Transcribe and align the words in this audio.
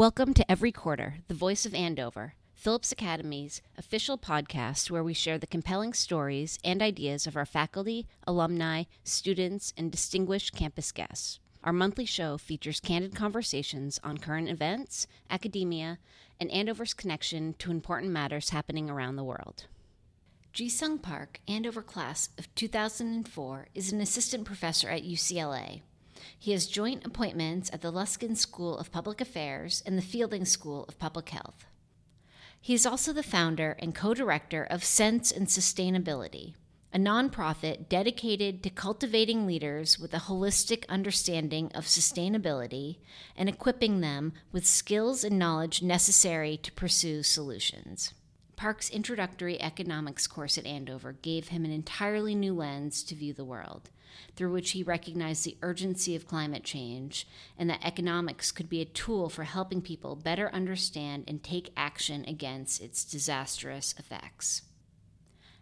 Welcome 0.00 0.32
to 0.32 0.50
Every 0.50 0.72
Quarter, 0.72 1.16
the 1.28 1.34
voice 1.34 1.66
of 1.66 1.74
Andover, 1.74 2.32
Phillips 2.54 2.90
Academy's 2.90 3.60
official 3.76 4.16
podcast 4.16 4.90
where 4.90 5.04
we 5.04 5.12
share 5.12 5.36
the 5.36 5.46
compelling 5.46 5.92
stories 5.92 6.58
and 6.64 6.80
ideas 6.80 7.26
of 7.26 7.36
our 7.36 7.44
faculty, 7.44 8.06
alumni, 8.26 8.84
students, 9.04 9.74
and 9.76 9.92
distinguished 9.92 10.54
campus 10.54 10.90
guests. 10.90 11.38
Our 11.62 11.74
monthly 11.74 12.06
show 12.06 12.38
features 12.38 12.80
candid 12.80 13.14
conversations 13.14 14.00
on 14.02 14.16
current 14.16 14.48
events, 14.48 15.06
academia, 15.28 15.98
and 16.40 16.50
Andover's 16.50 16.94
connection 16.94 17.52
to 17.58 17.70
important 17.70 18.10
matters 18.10 18.48
happening 18.48 18.88
around 18.88 19.16
the 19.16 19.22
world. 19.22 19.66
Ji-Sung 20.54 20.98
Park, 20.98 21.40
Andover 21.46 21.82
class 21.82 22.30
of 22.38 22.54
2004, 22.54 23.66
is 23.74 23.92
an 23.92 24.00
assistant 24.00 24.46
professor 24.46 24.88
at 24.88 25.04
UCLA. 25.04 25.82
He 26.38 26.52
has 26.52 26.66
joint 26.66 27.04
appointments 27.04 27.70
at 27.72 27.82
the 27.82 27.92
Luskin 27.92 28.36
School 28.36 28.76
of 28.78 28.92
Public 28.92 29.20
Affairs 29.20 29.82
and 29.86 29.96
the 29.96 30.02
Fielding 30.02 30.44
School 30.44 30.84
of 30.84 30.98
Public 30.98 31.30
Health. 31.30 31.66
He 32.60 32.74
is 32.74 32.84
also 32.84 33.12
the 33.12 33.22
founder 33.22 33.76
and 33.78 33.94
co 33.94 34.12
director 34.12 34.64
of 34.64 34.84
Sense 34.84 35.32
and 35.32 35.46
Sustainability, 35.46 36.54
a 36.92 36.98
nonprofit 36.98 37.88
dedicated 37.88 38.62
to 38.62 38.70
cultivating 38.70 39.46
leaders 39.46 39.98
with 39.98 40.12
a 40.12 40.18
holistic 40.18 40.86
understanding 40.88 41.70
of 41.74 41.84
sustainability 41.84 42.98
and 43.36 43.48
equipping 43.48 44.00
them 44.00 44.32
with 44.52 44.66
skills 44.66 45.24
and 45.24 45.38
knowledge 45.38 45.82
necessary 45.82 46.56
to 46.58 46.72
pursue 46.72 47.22
solutions. 47.22 48.12
Park's 48.56 48.90
introductory 48.90 49.58
economics 49.62 50.26
course 50.26 50.58
at 50.58 50.66
Andover 50.66 51.12
gave 51.12 51.48
him 51.48 51.64
an 51.64 51.70
entirely 51.70 52.34
new 52.34 52.52
lens 52.52 53.02
to 53.04 53.14
view 53.14 53.32
the 53.32 53.44
world, 53.44 53.88
through 54.36 54.52
which 54.52 54.70
he 54.70 54.82
recognized 54.82 55.44
the 55.44 55.56
urgency 55.62 56.14
of 56.16 56.26
climate 56.26 56.64
change 56.64 57.26
and 57.58 57.68
that 57.70 57.84
economics 57.84 58.52
could 58.52 58.68
be 58.68 58.80
a 58.80 58.86
tool 58.86 59.28
for 59.28 59.44
helping 59.44 59.82
people 59.82 60.16
better 60.16 60.50
understand 60.52 61.24
and 61.26 61.42
take 61.42 61.72
action 61.76 62.24
against 62.26 62.80
its 62.80 63.04
disastrous 63.04 63.94
effects. 63.98 64.62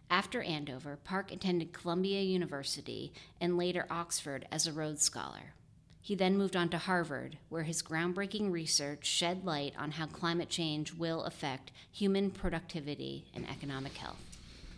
After 0.09 0.41
Andover, 0.41 0.97
Park 1.03 1.31
attended 1.31 1.71
Columbia 1.71 2.21
University 2.21 3.13
and 3.39 3.57
later 3.57 3.85
Oxford 3.91 4.47
as 4.51 4.65
a 4.65 4.73
Rhodes 4.73 5.03
Scholar. 5.03 5.53
He 6.01 6.15
then 6.15 6.37
moved 6.37 6.55
on 6.55 6.69
to 6.69 6.79
Harvard, 6.79 7.37
where 7.49 7.63
his 7.63 7.83
groundbreaking 7.83 8.51
research 8.51 9.05
shed 9.05 9.45
light 9.45 9.75
on 9.77 9.91
how 9.91 10.07
climate 10.07 10.49
change 10.49 10.93
will 10.93 11.23
affect 11.23 11.71
human 11.91 12.31
productivity 12.31 13.25
and 13.35 13.47
economic 13.47 13.97
health. 13.97 14.28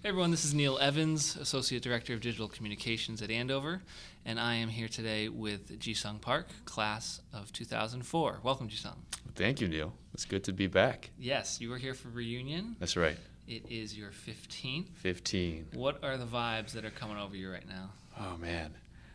Hey 0.02 0.10
everyone, 0.10 0.32
this 0.32 0.46
is 0.46 0.56
Neil 0.56 0.80
Evans, 0.80 1.36
Associate 1.36 1.80
Director 1.80 2.16
of 2.16 2.22
Digital 2.22 2.48
Communications 2.48 3.22
at 3.22 3.30
Andover, 3.30 3.84
and 4.26 4.40
I 4.40 4.56
am 4.56 4.68
here 4.68 4.88
today 4.88 5.30
with 5.30 5.80
Ji-Sung 5.80 6.18
Park, 6.18 6.48
class 6.66 7.22
of 7.32 7.54
2004. 7.54 8.40
Welcome, 8.42 8.68
Ji-Sung. 8.68 8.96
Thank 9.36 9.62
you, 9.62 9.68
Neil. 9.68 9.94
It's 10.16 10.26
good 10.26 10.44
to 10.46 10.54
be 10.54 10.66
back. 10.66 11.12
Yes, 11.20 11.62
you 11.62 11.70
were 11.70 11.78
here 11.78 11.94
for 11.94 12.10
reunion. 12.10 12.78
That's 12.80 12.98
right. 12.98 13.16
It 13.48 13.70
is 13.70 13.96
your 13.96 14.10
15th. 14.10 14.88
15. 14.96 15.68
What 15.76 16.04
are 16.04 16.18
the 16.18 16.26
vibes 16.26 16.72
that 16.72 16.84
are 16.84 16.90
coming 16.90 17.18
over 17.18 17.36
you 17.36 17.52
right 17.52 17.70
now? 17.70 17.92
Oh, 18.20 18.38
man. 18.38 18.74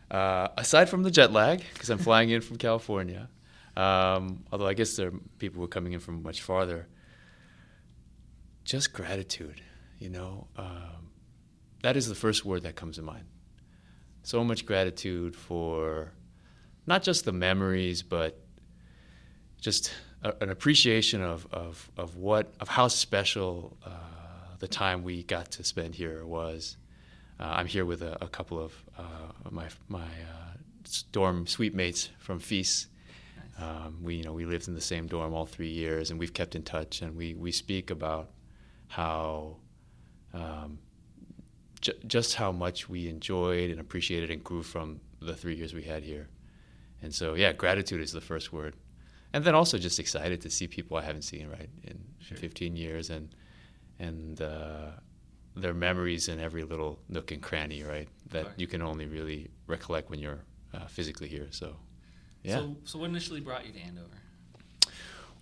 Uh, 0.09 0.47
aside 0.55 0.87
from 0.87 1.03
the 1.03 1.11
jet 1.11 1.33
lag, 1.33 1.63
because 1.73 1.89
I'm 1.89 1.97
flying 1.97 2.29
in 2.29 2.39
from 2.39 2.55
California, 2.55 3.27
um, 3.75 4.45
although 4.53 4.67
I 4.67 4.73
guess 4.73 4.95
there 4.95 5.09
are 5.09 5.13
people 5.37 5.59
who 5.59 5.65
are 5.65 5.67
coming 5.67 5.91
in 5.91 5.99
from 5.99 6.23
much 6.23 6.41
farther, 6.41 6.87
just 8.63 8.93
gratitude, 8.93 9.61
you 9.99 10.09
know. 10.09 10.47
Um, 10.57 11.11
that 11.83 11.95
is 11.95 12.07
the 12.07 12.15
first 12.15 12.45
word 12.45 12.63
that 12.63 12.75
comes 12.75 12.95
to 12.97 13.01
mind. 13.01 13.25
So 14.23 14.43
much 14.43 14.65
gratitude 14.65 15.35
for 15.35 16.11
not 16.85 17.03
just 17.03 17.25
the 17.25 17.31
memories, 17.31 18.01
but 18.03 18.39
just 19.61 19.93
a, 20.23 20.33
an 20.41 20.49
appreciation 20.49 21.21
of, 21.21 21.47
of, 21.51 21.89
of 21.97 22.15
what, 22.17 22.53
of 22.59 22.67
how 22.67 22.87
special 22.87 23.77
uh, 23.85 23.89
the 24.59 24.67
time 24.67 25.03
we 25.03 25.23
got 25.23 25.51
to 25.51 25.63
spend 25.63 25.95
here 25.95 26.25
was. 26.25 26.77
Uh, 27.39 27.53
I'm 27.57 27.67
here 27.67 27.85
with 27.85 28.01
a, 28.01 28.17
a 28.23 28.27
couple 28.27 28.59
of 28.59 28.73
uh, 28.97 29.51
my 29.51 29.67
my 29.87 30.01
uh, 30.01 30.57
dorm 31.11 31.45
suite 31.45 31.75
mates 31.75 32.09
from 32.17 32.39
Fuess. 32.39 32.87
Nice. 33.37 33.69
Um, 33.69 33.99
we 34.01 34.15
you 34.15 34.23
know 34.23 34.33
we 34.33 34.45
lived 34.45 34.67
in 34.67 34.73
the 34.73 34.81
same 34.81 35.05
dorm 35.05 35.33
all 35.33 35.45
three 35.45 35.69
years, 35.69 36.09
and 36.09 36.19
we've 36.19 36.33
kept 36.33 36.55
in 36.55 36.63
touch, 36.63 37.03
and 37.03 37.15
we 37.15 37.35
we 37.35 37.51
speak 37.51 37.91
about 37.91 38.31
how. 38.87 39.57
Um, 40.33 40.79
j- 41.81 41.93
just 42.05 42.35
how 42.35 42.51
much 42.51 42.89
we 42.89 43.07
enjoyed 43.07 43.69
and 43.69 43.79
appreciated 43.79 44.29
and 44.29 44.43
grew 44.43 44.63
from 44.63 44.99
the 45.21 45.35
three 45.35 45.55
years 45.55 45.73
we 45.73 45.83
had 45.83 46.03
here. 46.03 46.27
And 47.01 47.13
so, 47.13 47.35
yeah, 47.35 47.53
gratitude 47.53 48.01
is 48.01 48.11
the 48.11 48.21
first 48.21 48.51
word. 48.51 48.75
And 49.33 49.43
then 49.43 49.55
also 49.55 49.77
just 49.77 49.99
excited 49.99 50.41
to 50.41 50.49
see 50.49 50.67
people 50.67 50.97
I 50.97 51.01
haven't 51.01 51.23
seen, 51.23 51.49
right, 51.49 51.69
in 51.83 51.99
sure. 52.19 52.37
15 52.37 52.75
years. 52.75 53.09
And, 53.09 53.29
and 53.99 54.41
uh, 54.41 54.91
their 55.55 55.73
memories 55.73 56.27
in 56.27 56.39
every 56.39 56.63
little 56.63 56.99
nook 57.09 57.31
and 57.31 57.41
cranny, 57.41 57.83
right? 57.83 58.07
That 58.29 58.45
right. 58.45 58.53
you 58.57 58.67
can 58.67 58.81
only 58.81 59.05
really 59.05 59.49
recollect 59.67 60.09
when 60.09 60.19
you're 60.19 60.39
uh, 60.73 60.85
physically 60.87 61.27
here. 61.27 61.47
So, 61.51 61.75
yeah. 62.43 62.57
So, 62.57 62.75
so 62.83 62.99
what 62.99 63.09
initially 63.09 63.41
brought 63.41 63.65
you 63.65 63.73
to 63.73 63.79
Andover? 63.79 64.07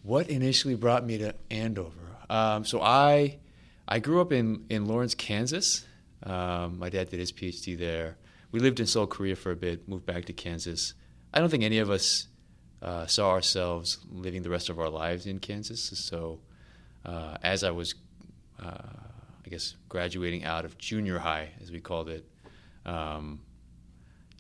What 0.03 0.29
initially 0.29 0.75
brought 0.75 1.05
me 1.05 1.17
to 1.19 1.33
Andover? 1.49 2.17
Um, 2.29 2.65
so 2.65 2.81
I, 2.81 3.39
I 3.87 3.99
grew 3.99 4.21
up 4.21 4.31
in 4.31 4.65
in 4.69 4.85
Lawrence, 4.85 5.15
Kansas. 5.15 5.85
Um, 6.23 6.79
my 6.79 6.89
dad 6.89 7.09
did 7.09 7.19
his 7.19 7.31
PhD 7.31 7.77
there. 7.77 8.17
We 8.51 8.59
lived 8.59 8.79
in 8.79 8.87
Seoul, 8.87 9.07
Korea 9.07 9.35
for 9.35 9.51
a 9.51 9.55
bit. 9.55 9.87
Moved 9.87 10.05
back 10.05 10.25
to 10.25 10.33
Kansas. 10.33 10.93
I 11.33 11.39
don't 11.39 11.49
think 11.49 11.63
any 11.63 11.79
of 11.79 11.89
us 11.89 12.27
uh, 12.81 13.05
saw 13.05 13.31
ourselves 13.31 13.99
living 14.09 14.41
the 14.41 14.49
rest 14.49 14.69
of 14.69 14.79
our 14.79 14.89
lives 14.89 15.25
in 15.25 15.39
Kansas. 15.39 15.81
So, 15.81 16.39
uh, 17.05 17.37
as 17.43 17.63
I 17.63 17.71
was 17.71 17.95
uh, 18.63 19.05
I 19.45 19.49
guess, 19.49 19.75
graduating 19.89 20.43
out 20.43 20.65
of 20.65 20.77
junior 20.77 21.19
high, 21.19 21.49
as 21.61 21.71
we 21.71 21.79
called 21.79 22.09
it, 22.09 22.25
um, 22.85 23.41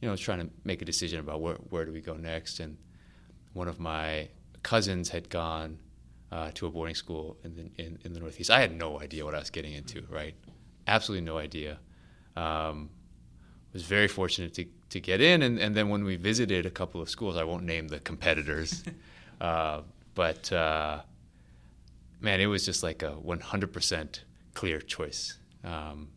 you 0.01 0.07
know, 0.07 0.11
I 0.11 0.11
was 0.11 0.21
trying 0.21 0.39
to 0.39 0.49
make 0.63 0.81
a 0.81 0.85
decision 0.85 1.19
about 1.19 1.41
where, 1.41 1.55
where 1.69 1.85
do 1.85 1.91
we 1.91 2.01
go 2.01 2.15
next. 2.15 2.59
And 2.59 2.77
one 3.53 3.67
of 3.67 3.79
my 3.79 4.29
cousins 4.63 5.09
had 5.09 5.29
gone 5.29 5.77
uh, 6.31 6.51
to 6.55 6.67
a 6.67 6.69
boarding 6.69 6.95
school 6.95 7.37
in 7.43 7.55
the, 7.55 7.83
in, 7.83 7.99
in, 8.03 8.13
the 8.13 8.19
Northeast. 8.19 8.49
I 8.49 8.59
had 8.59 8.75
no 8.75 8.99
idea 8.99 9.23
what 9.25 9.35
I 9.35 9.39
was 9.39 9.49
getting 9.49 9.73
into, 9.73 10.03
right? 10.09 10.35
Absolutely 10.87 11.25
no 11.25 11.37
idea. 11.37 11.79
Um, 12.35 12.89
was 13.73 13.83
very 13.83 14.07
fortunate 14.07 14.53
to, 14.53 14.65
to 14.89 14.99
get 15.01 15.19
in. 15.19 15.41
And, 15.41 15.59
and 15.59 15.75
then 15.75 15.89
when 15.89 16.03
we 16.05 16.15
visited 16.15 16.65
a 16.65 16.69
couple 16.69 17.01
of 17.01 17.09
schools, 17.09 17.35
I 17.35 17.43
won't 17.43 17.63
name 17.63 17.89
the 17.89 17.99
competitors, 17.99 18.83
uh, 19.41 19.81
but 20.13 20.51
uh, 20.51 21.01
man, 22.21 22.39
it 22.39 22.45
was 22.45 22.65
just 22.65 22.83
like 22.83 23.03
a 23.03 23.15
100% 23.25 24.19
clear 24.53 24.79
choice. 24.79 25.37
Um, 25.63 26.07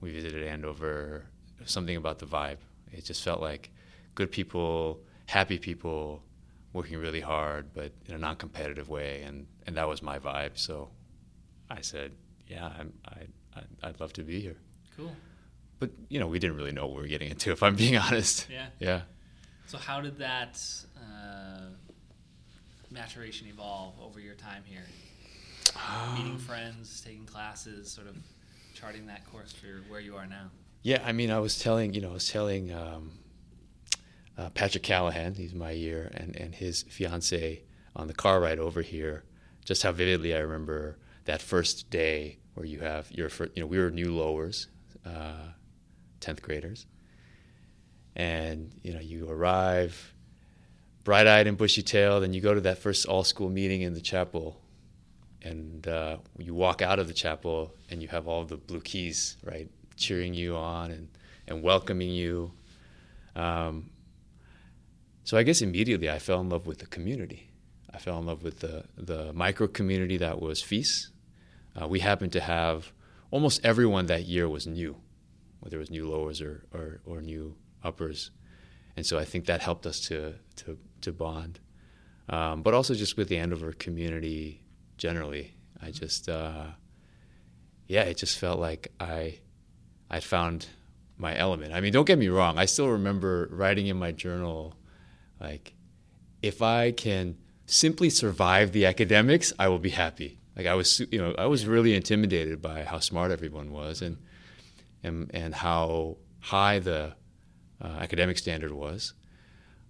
we 0.00 0.10
visited 0.10 0.42
Andover. 0.42 1.26
Something 1.64 1.96
about 1.96 2.18
the 2.18 2.26
vibe. 2.26 2.56
It 2.90 3.04
just 3.04 3.22
felt 3.22 3.40
like 3.40 3.70
good 4.14 4.32
people, 4.32 5.00
happy 5.26 5.58
people, 5.58 6.22
working 6.72 6.98
really 6.98 7.20
hard, 7.20 7.72
but 7.74 7.92
in 8.06 8.14
a 8.14 8.18
non-competitive 8.18 8.88
way, 8.88 9.22
and, 9.22 9.46
and 9.66 9.76
that 9.76 9.88
was 9.88 10.02
my 10.02 10.18
vibe. 10.18 10.52
So 10.54 10.90
I 11.68 11.80
said, 11.80 12.12
yeah, 12.46 12.70
I'm, 12.78 12.92
I, 13.06 13.60
I, 13.82 13.88
would 13.88 14.00
love 14.00 14.12
to 14.14 14.22
be 14.22 14.40
here. 14.40 14.56
Cool. 14.96 15.14
But 15.78 15.90
you 16.08 16.20
know, 16.20 16.26
we 16.26 16.38
didn't 16.38 16.56
really 16.56 16.72
know 16.72 16.86
what 16.86 16.96
we 16.96 17.02
were 17.02 17.08
getting 17.08 17.30
into, 17.30 17.50
if 17.52 17.62
I'm 17.62 17.76
being 17.76 17.96
honest. 17.98 18.46
Yeah. 18.50 18.66
Yeah. 18.78 19.00
So 19.66 19.78
how 19.78 20.00
did 20.00 20.18
that 20.18 20.62
uh, 20.96 21.70
maturation 22.90 23.48
evolve 23.48 23.94
over 24.00 24.20
your 24.20 24.34
time 24.34 24.62
here? 24.64 24.84
meeting 26.16 26.38
friends, 26.38 27.00
taking 27.00 27.24
classes, 27.24 27.90
sort 27.90 28.08
of 28.08 28.16
charting 28.74 29.06
that 29.06 29.24
course 29.30 29.52
for 29.52 29.82
where 29.88 30.00
you 30.00 30.16
are 30.16 30.26
now? 30.26 30.50
Yeah, 30.82 31.02
I 31.04 31.12
mean, 31.12 31.30
I 31.30 31.38
was 31.38 31.58
telling, 31.58 31.94
you 31.94 32.00
know, 32.00 32.10
I 32.10 32.14
was 32.14 32.28
telling 32.28 32.72
um, 32.72 33.12
uh, 34.40 34.48
Patrick 34.50 34.82
Callahan, 34.82 35.34
he's 35.34 35.54
my 35.54 35.72
year, 35.72 36.10
and, 36.14 36.34
and 36.34 36.54
his 36.54 36.84
fiance 36.84 37.60
on 37.94 38.06
the 38.06 38.14
car 38.14 38.40
ride 38.40 38.58
over 38.58 38.80
here, 38.80 39.24
just 39.66 39.82
how 39.82 39.92
vividly 39.92 40.34
I 40.34 40.38
remember 40.38 40.96
that 41.26 41.42
first 41.42 41.90
day 41.90 42.38
where 42.54 42.64
you 42.64 42.80
have 42.80 43.10
your 43.12 43.28
first, 43.28 43.52
you 43.54 43.60
know, 43.60 43.66
we 43.66 43.78
were 43.78 43.90
new 43.90 44.14
lowers, 44.14 44.68
uh, 45.04 45.52
10th 46.20 46.40
graders. 46.40 46.86
And, 48.16 48.72
you 48.82 48.94
know, 48.94 49.00
you 49.00 49.28
arrive 49.30 50.14
bright 51.04 51.26
eyed 51.26 51.46
and 51.46 51.58
bushy 51.58 51.82
tailed, 51.82 52.22
and 52.22 52.34
you 52.34 52.40
go 52.40 52.54
to 52.54 52.60
that 52.62 52.78
first 52.78 53.06
all 53.06 53.24
school 53.24 53.50
meeting 53.50 53.82
in 53.82 53.92
the 53.92 54.00
chapel 54.00 54.60
and 55.42 55.86
uh, 55.86 56.16
you 56.38 56.54
walk 56.54 56.82
out 56.82 56.98
of 56.98 57.08
the 57.08 57.14
chapel 57.14 57.74
and 57.90 58.02
you 58.02 58.08
have 58.08 58.28
all 58.28 58.44
the 58.44 58.56
blue 58.56 58.80
keys 58.80 59.36
right 59.42 59.70
cheering 59.96 60.34
you 60.34 60.54
on 60.54 60.90
and, 60.90 61.08
and 61.48 61.62
welcoming 61.62 62.10
you 62.10 62.52
um, 63.36 63.88
so 65.24 65.36
i 65.36 65.42
guess 65.42 65.62
immediately 65.62 66.10
i 66.10 66.18
fell 66.18 66.40
in 66.40 66.48
love 66.48 66.66
with 66.66 66.78
the 66.78 66.86
community 66.86 67.50
i 67.92 67.98
fell 67.98 68.18
in 68.18 68.26
love 68.26 68.42
with 68.42 68.60
the, 68.60 68.84
the 68.96 69.32
micro 69.32 69.66
community 69.66 70.16
that 70.16 70.40
was 70.40 70.62
Fuess 70.62 71.08
uh, 71.80 71.86
we 71.86 72.00
happened 72.00 72.32
to 72.32 72.40
have 72.40 72.92
almost 73.30 73.64
everyone 73.64 74.06
that 74.06 74.24
year 74.24 74.48
was 74.48 74.66
new 74.66 74.96
whether 75.60 75.76
it 75.76 75.80
was 75.80 75.90
new 75.90 76.08
lowers 76.08 76.40
or, 76.40 76.64
or, 76.72 77.00
or 77.04 77.20
new 77.20 77.54
uppers 77.82 78.30
and 78.96 79.04
so 79.06 79.18
i 79.18 79.24
think 79.24 79.46
that 79.46 79.60
helped 79.60 79.86
us 79.86 80.00
to, 80.00 80.34
to, 80.56 80.78
to 81.00 81.12
bond 81.12 81.60
um, 82.30 82.62
but 82.62 82.74
also 82.74 82.94
just 82.94 83.16
with 83.16 83.28
the 83.28 83.36
Andover 83.36 83.72
community 83.72 84.62
generally. 84.96 85.52
I 85.82 85.90
just, 85.90 86.28
uh, 86.28 86.66
yeah, 87.88 88.02
it 88.02 88.16
just 88.16 88.38
felt 88.38 88.60
like 88.60 88.92
I, 89.00 89.40
I 90.08 90.20
found 90.20 90.68
my 91.18 91.36
element. 91.36 91.74
I 91.74 91.80
mean, 91.80 91.92
don't 91.92 92.06
get 92.06 92.18
me 92.18 92.28
wrong. 92.28 92.56
I 92.56 92.66
still 92.66 92.88
remember 92.88 93.48
writing 93.50 93.88
in 93.88 93.98
my 93.98 94.12
journal, 94.12 94.76
like, 95.40 95.74
if 96.42 96.62
I 96.62 96.92
can 96.92 97.36
simply 97.66 98.10
survive 98.10 98.72
the 98.72 98.86
academics, 98.86 99.52
I 99.58 99.68
will 99.68 99.78
be 99.78 99.90
happy. 99.90 100.38
Like 100.56 100.66
I 100.66 100.74
was, 100.74 101.00
you 101.10 101.18
know, 101.18 101.34
I 101.38 101.46
was 101.46 101.66
really 101.66 101.94
intimidated 101.94 102.60
by 102.60 102.84
how 102.84 102.98
smart 102.98 103.30
everyone 103.30 103.72
was 103.72 104.02
and 104.02 104.18
and 105.02 105.30
and 105.32 105.54
how 105.54 106.16
high 106.40 106.78
the 106.80 107.14
uh, 107.80 107.86
academic 107.86 108.38
standard 108.38 108.72
was. 108.72 109.14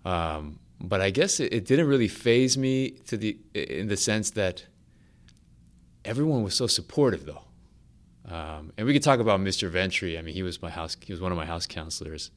Um, 0.04 0.60
but 0.80 1.00
I 1.00 1.10
guess 1.10 1.40
it, 1.40 1.52
it, 1.52 1.66
didn't 1.66 1.88
really 1.88 2.08
faze 2.08 2.56
me 2.56 2.90
to 3.08 3.16
the 3.16 3.38
in 3.54 3.88
the 3.88 3.96
sense 3.96 4.30
that 4.30 4.66
everyone 6.04 6.42
was 6.42 6.54
so 6.54 6.66
supportive, 6.66 7.26
though. 7.26 7.44
Um, 8.28 8.72
and 8.76 8.86
we 8.86 8.92
could 8.92 9.02
talk 9.02 9.18
about 9.18 9.40
Mr. 9.40 9.68
Ventry. 9.68 10.18
I 10.18 10.22
mean, 10.22 10.34
he 10.34 10.42
was 10.42 10.62
my 10.62 10.70
house. 10.70 10.96
He 11.00 11.12
was 11.12 11.20
one 11.20 11.32
of 11.32 11.38
my 11.38 11.46
house 11.46 11.66
counselors 11.66 12.30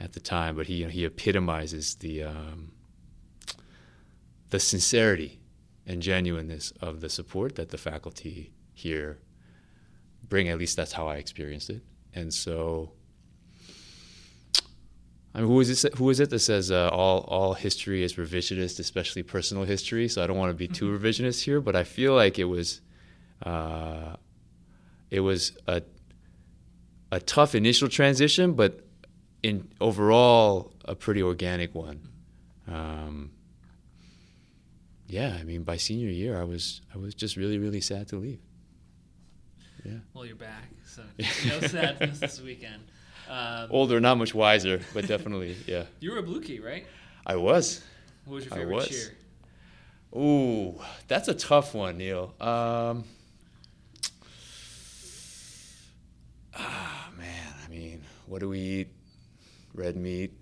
at 0.00 0.12
the 0.12 0.20
time, 0.20 0.56
but 0.56 0.66
he 0.66 0.74
you 0.74 0.84
know, 0.84 0.90
he 0.90 1.04
epitomizes 1.04 1.96
the 1.96 2.24
um, 2.24 2.72
the 4.50 4.58
sincerity 4.58 5.40
and 5.86 6.02
genuineness 6.02 6.72
of 6.80 7.00
the 7.00 7.08
support 7.08 7.56
that 7.56 7.70
the 7.70 7.78
faculty 7.78 8.52
here 8.74 9.18
bring. 10.28 10.48
At 10.48 10.58
least 10.58 10.76
that's 10.76 10.92
how 10.92 11.08
I 11.08 11.16
experienced 11.16 11.70
it. 11.70 11.82
And 12.14 12.32
so, 12.32 12.92
I 15.34 15.40
mean, 15.40 15.48
who 15.48 15.60
is 15.60 15.84
it? 15.84 15.94
Who 15.94 16.10
is 16.10 16.20
it 16.20 16.30
that 16.30 16.40
says 16.40 16.70
uh, 16.70 16.88
all 16.88 17.20
all 17.20 17.54
history 17.54 18.02
is 18.02 18.14
revisionist, 18.14 18.78
especially 18.78 19.22
personal 19.22 19.64
history? 19.64 20.08
So 20.08 20.22
I 20.22 20.26
don't 20.26 20.36
want 20.36 20.50
to 20.50 20.54
be 20.54 20.68
too 20.68 20.90
mm-hmm. 20.90 21.04
revisionist 21.04 21.42
here, 21.44 21.60
but 21.60 21.74
I 21.74 21.84
feel 21.84 22.14
like 22.14 22.38
it 22.38 22.44
was, 22.44 22.80
uh, 23.44 24.16
it 25.10 25.20
was 25.20 25.56
a 25.66 25.82
a 27.10 27.20
tough 27.20 27.54
initial 27.54 27.88
transition, 27.88 28.54
but 28.54 28.86
in 29.42 29.68
overall 29.80 30.72
a 30.84 30.94
pretty 30.94 31.22
organic 31.22 31.74
one. 31.74 32.00
Um, 32.68 33.30
yeah, 35.06 35.36
I 35.38 35.44
mean, 35.44 35.62
by 35.62 35.76
senior 35.76 36.08
year, 36.08 36.40
I 36.40 36.44
was 36.44 36.80
I 36.94 36.98
was 36.98 37.14
just 37.14 37.36
really 37.36 37.58
really 37.58 37.80
sad 37.80 38.08
to 38.08 38.16
leave. 38.16 38.40
Yeah. 39.84 39.98
Well, 40.14 40.24
you're 40.24 40.36
back, 40.36 40.70
so 40.86 41.02
no 41.18 41.60
sadness 41.66 42.20
this 42.20 42.40
weekend. 42.40 42.82
Um, 43.28 43.68
Older, 43.70 44.00
not 44.00 44.16
much 44.18 44.34
wiser, 44.34 44.80
but 44.94 45.06
definitely, 45.06 45.56
yeah. 45.66 45.84
You 46.00 46.12
were 46.12 46.18
a 46.18 46.22
Blue 46.22 46.40
Key, 46.40 46.60
right? 46.60 46.86
I 47.26 47.36
was. 47.36 47.82
What 48.24 48.34
was 48.36 48.44
your 48.44 48.54
favorite 48.54 48.74
was. 48.74 48.88
cheer? 48.88 49.16
Ooh, 50.14 50.78
that's 51.08 51.28
a 51.28 51.34
tough 51.34 51.74
one, 51.74 51.98
Neil. 51.98 52.34
Um, 52.40 53.04
ah, 56.54 57.10
man. 57.16 57.54
I 57.64 57.68
mean, 57.68 58.02
what 58.26 58.40
do 58.40 58.48
we 58.50 58.58
eat? 58.58 58.88
Red 59.74 59.96
meat. 59.96 60.32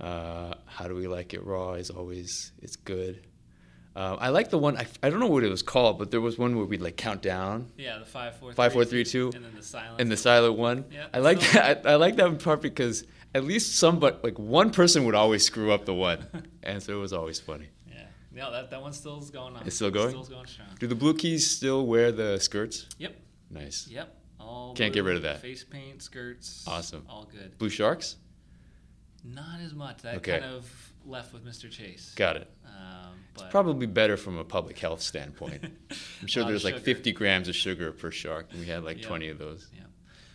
Uh, 0.00 0.54
how 0.66 0.88
do 0.88 0.94
we 0.94 1.06
like 1.08 1.34
it 1.34 1.44
raw? 1.44 1.72
Is 1.74 1.90
always 1.90 2.52
it's 2.60 2.76
good. 2.76 3.26
Uh, 3.96 4.14
I 4.20 4.28
like 4.28 4.50
the 4.50 4.58
one. 4.58 4.76
I, 4.76 4.86
I 5.02 5.08
don't 5.08 5.20
know 5.20 5.26
what 5.26 5.42
it 5.42 5.48
was 5.48 5.62
called, 5.62 5.98
but 5.98 6.10
there 6.10 6.20
was 6.20 6.36
one 6.36 6.54
where 6.54 6.66
we'd 6.66 6.82
like 6.82 6.98
count 6.98 7.22
down. 7.22 7.72
Yeah, 7.78 7.98
the 7.98 8.04
five, 8.04 8.36
four, 8.36 8.52
five, 8.52 8.74
four, 8.74 8.84
three, 8.84 9.04
two, 9.04 9.30
and 9.34 9.42
then 9.42 9.54
the 9.56 9.62
silent. 9.62 10.02
And 10.02 10.12
the 10.12 10.18
silent 10.18 10.58
one. 10.58 10.84
Yeah, 10.92 11.06
I 11.14 11.20
like 11.20 11.40
that. 11.52 11.86
I, 11.86 11.92
I, 11.92 11.94
like 11.94 12.16
that 12.16 12.44
part 12.44 12.60
because 12.60 13.04
at 13.34 13.44
least 13.44 13.76
some, 13.76 13.98
but 13.98 14.22
like 14.22 14.38
one 14.38 14.70
person 14.70 15.06
would 15.06 15.14
always 15.14 15.46
screw 15.46 15.72
up 15.72 15.86
the 15.86 15.94
one, 15.94 16.26
and 16.62 16.82
so 16.82 16.92
it 16.92 17.00
was 17.00 17.14
always 17.14 17.40
funny. 17.40 17.68
Yeah, 17.88 18.02
yeah, 18.34 18.50
that 18.50 18.70
that 18.70 18.82
one 18.82 18.92
still's 18.92 19.30
going 19.30 19.56
on. 19.56 19.66
It's 19.66 19.76
still 19.76 19.90
going. 19.90 20.10
Still 20.10 20.24
going 20.24 20.46
strong. 20.46 20.68
Do 20.78 20.86
the 20.86 20.94
blue 20.94 21.14
keys 21.14 21.50
still 21.50 21.86
wear 21.86 22.12
the 22.12 22.38
skirts? 22.38 22.86
Yep. 22.98 23.16
Nice. 23.50 23.88
Yep. 23.88 24.14
All 24.46 24.74
can't 24.74 24.92
blue, 24.92 25.02
get 25.02 25.08
rid 25.08 25.16
of 25.16 25.22
that. 25.22 25.40
Face 25.40 25.64
paint, 25.64 26.02
skirts. 26.02 26.64
Awesome. 26.66 27.04
All 27.08 27.28
good. 27.30 27.58
Blue 27.58 27.68
sharks. 27.68 28.16
Not 29.24 29.60
as 29.60 29.74
much. 29.74 30.02
That 30.02 30.16
okay. 30.16 30.38
kind 30.38 30.44
of 30.54 30.92
left 31.04 31.32
with 31.32 31.44
Mr. 31.44 31.70
Chase. 31.70 32.12
Got 32.14 32.36
it. 32.36 32.50
Um, 32.64 33.14
it's 33.34 33.44
probably 33.50 33.86
better 33.86 34.16
from 34.16 34.38
a 34.38 34.44
public 34.44 34.78
health 34.78 35.02
standpoint. 35.02 35.64
I'm 36.20 36.28
sure 36.28 36.44
there's 36.44 36.64
like 36.64 36.78
50 36.78 37.12
grams 37.12 37.48
of 37.48 37.56
sugar 37.56 37.92
per 37.92 38.10
shark, 38.10 38.46
and 38.50 38.60
we 38.60 38.66
had 38.66 38.84
like 38.84 39.02
20 39.02 39.28
of 39.28 39.38
those. 39.38 39.68
Yeah. 39.74 39.82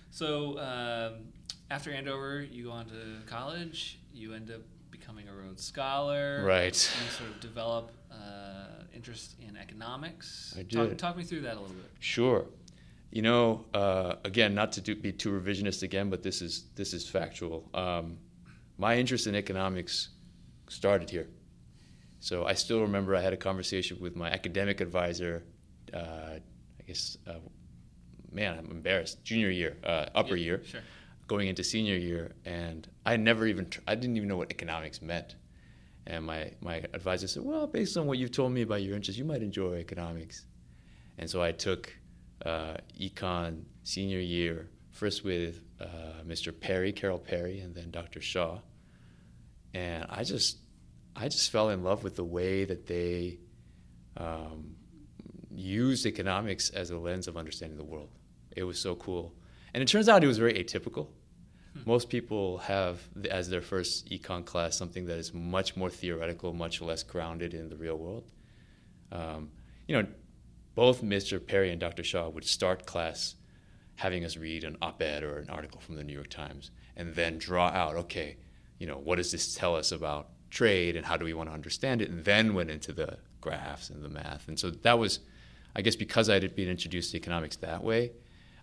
So 0.10 0.60
um, 0.60 1.28
after 1.70 1.92
Andover, 1.92 2.42
you 2.42 2.66
go 2.66 2.72
on 2.72 2.86
to 2.88 2.94
college. 3.28 4.00
You 4.14 4.34
end 4.34 4.52
up 4.52 4.62
becoming 4.92 5.28
a 5.30 5.34
Rhodes 5.34 5.64
Scholar. 5.64 6.44
Right. 6.46 6.66
You 6.66 7.12
sort 7.12 7.30
of 7.30 7.40
develop 7.40 7.92
uh, 8.12 8.84
interest 8.94 9.36
in 9.40 9.56
economics. 9.56 10.54
I 10.58 10.64
did. 10.64 10.72
Talk, 10.72 10.98
talk, 10.98 11.18
me 11.18 11.24
through 11.24 11.42
that 11.42 11.56
a 11.56 11.60
little 11.60 11.76
bit. 11.76 11.92
Sure. 12.00 12.46
You 13.12 13.22
know, 13.22 13.66
uh, 13.74 14.16
again, 14.24 14.56
not 14.56 14.72
to 14.74 14.82
do, 14.82 14.96
be 14.96 15.12
too 15.12 15.32
revisionist 15.32 15.84
again, 15.84 16.10
but 16.10 16.24
this 16.24 16.42
is 16.42 16.66
this 16.76 16.94
is 16.94 17.08
factual. 17.08 17.70
Um, 17.74 18.18
my 18.78 18.98
interest 18.98 19.28
in 19.28 19.36
economics 19.36 20.10
started 20.70 21.10
here. 21.10 21.28
So 22.22 22.46
I 22.46 22.54
still 22.54 22.82
remember 22.82 23.16
I 23.16 23.22
had 23.22 23.34
a 23.34 23.38
conversation 23.38 23.98
with 24.00 24.16
my 24.16 24.30
academic 24.32 24.80
advisor. 24.80 25.44
Uh, 25.94 26.38
I 26.80 26.84
guess, 26.88 27.18
uh, 27.28 27.34
man, 28.32 28.58
I'm 28.58 28.72
embarrassed. 28.72 29.24
Junior 29.26 29.50
year, 29.50 29.78
uh, 29.84 30.06
upper 30.16 30.38
yeah, 30.38 30.46
year, 30.46 30.64
sure. 30.64 30.82
going 31.28 31.50
into 31.50 31.64
senior 31.64 31.98
year, 31.98 32.32
and 32.46 32.88
I 33.06 33.18
never 33.18 33.46
even 33.46 33.70
tr- 33.70 33.82
I 33.88 33.96
didn't 33.96 34.16
even 34.16 34.30
know 34.30 34.38
what 34.38 34.52
economics 34.52 35.02
meant. 35.02 35.36
And 36.08 36.26
my 36.26 36.54
my 36.62 36.78
advisor 36.94 37.28
said, 37.28 37.44
"Well, 37.44 37.68
based 37.68 37.98
on 37.98 38.08
what 38.08 38.18
you've 38.20 38.32
told 38.32 38.54
me 38.54 38.62
about 38.62 38.84
your 38.84 38.96
interests, 38.96 39.20
you 39.20 39.26
might 39.26 39.44
enjoy 39.44 39.76
economics." 39.76 40.46
And 41.18 41.30
so 41.30 41.44
I 41.44 41.52
took 41.52 41.94
uh, 42.46 42.78
econ 43.00 43.64
senior 43.84 44.20
year 44.20 44.70
first 44.92 45.24
with 45.24 45.62
uh, 45.80 46.22
Mr. 46.28 46.58
Perry, 46.58 46.92
Carol 46.92 47.18
Perry, 47.18 47.60
and 47.60 47.74
then 47.74 47.92
Dr. 47.92 48.22
Shaw. 48.22 48.60
And 49.74 50.06
I 50.10 50.24
just 50.24 50.58
I 51.16 51.28
just 51.28 51.52
fell 51.52 51.70
in 51.70 51.84
love 51.84 52.04
with 52.04 52.16
the 52.16 52.24
way 52.24 52.66
that 52.66 52.88
they 52.88 53.40
um, 54.18 54.76
used 55.50 56.06
economics 56.06 56.70
as 56.70 56.90
a 56.92 56.98
lens 56.98 57.28
of 57.28 57.38
understanding 57.38 57.78
the 57.78 57.84
world. 57.84 58.10
It 58.56 58.64
was 58.64 58.80
so 58.80 58.96
cool. 58.96 59.34
And 59.74 59.82
it 59.82 59.88
turns 59.88 60.10
out 60.10 60.24
it 60.24 60.28
was 60.28 60.38
very 60.38 60.54
atypical. 60.54 61.08
Hmm. 61.74 61.80
Most 61.86 62.10
people 62.10 62.60
have 62.60 63.02
as 63.30 63.50
their 63.50 63.62
first 63.62 64.10
econ 64.10 64.46
class 64.46 64.78
something 64.78 65.06
that 65.06 65.18
is 65.18 65.34
much 65.34 65.76
more 65.76 65.90
theoretical, 65.90 66.54
much 66.54 66.82
less 66.82 67.04
grounded 67.04 67.54
in 67.54 67.70
the 67.70 67.78
real 67.78 67.98
world. 67.98 68.26
Um, 69.12 69.52
you 69.88 70.02
know, 70.02 70.08
both 70.76 71.04
Mr. 71.04 71.46
Perry 71.46 71.72
and 71.72 71.80
Dr. 71.80 72.04
Shaw 72.04 72.30
would 72.30 72.46
start 72.46 72.86
class 72.86 73.36
having 73.96 74.26
us 74.26 74.38
read 74.38 74.64
an 74.64 74.78
op-ed 74.82 75.24
or 75.24 75.38
an 75.38 75.50
article 75.50 75.82
from 75.82 75.96
the 75.96 76.04
New 76.04 76.14
York 76.14 76.30
Times 76.30 76.72
and 76.96 77.14
then 77.16 77.38
draw 77.38 77.68
out, 77.68 77.96
okay, 77.96 78.38
you 78.80 78.88
know, 78.88 78.98
what 78.98 79.18
does 79.18 79.32
this 79.32 79.54
tell 79.54 79.76
us 79.76 79.92
about 79.92 80.30
trade 80.52 80.96
and 80.96 81.06
how 81.06 81.18
do 81.18 81.26
we 81.26 81.34
want 81.34 81.50
to 81.50 81.54
understand 81.54 82.02
it, 82.02 82.10
and 82.10 82.24
then 82.26 82.54
went 82.54 82.70
into 82.70 82.92
the 82.92 83.18
graphs 83.40 83.90
and 83.90 84.04
the 84.04 84.10
math. 84.10 84.48
And 84.48 84.60
so 84.60 84.70
that 84.70 85.00
was, 85.00 85.20
I 85.76 85.82
guess, 85.82 85.96
because 85.96 86.30
I 86.30 86.36
had 86.36 86.56
been 86.56 86.70
introduced 86.70 87.12
to 87.12 87.18
economics 87.18 87.56
that 87.58 87.84
way, 87.84 88.12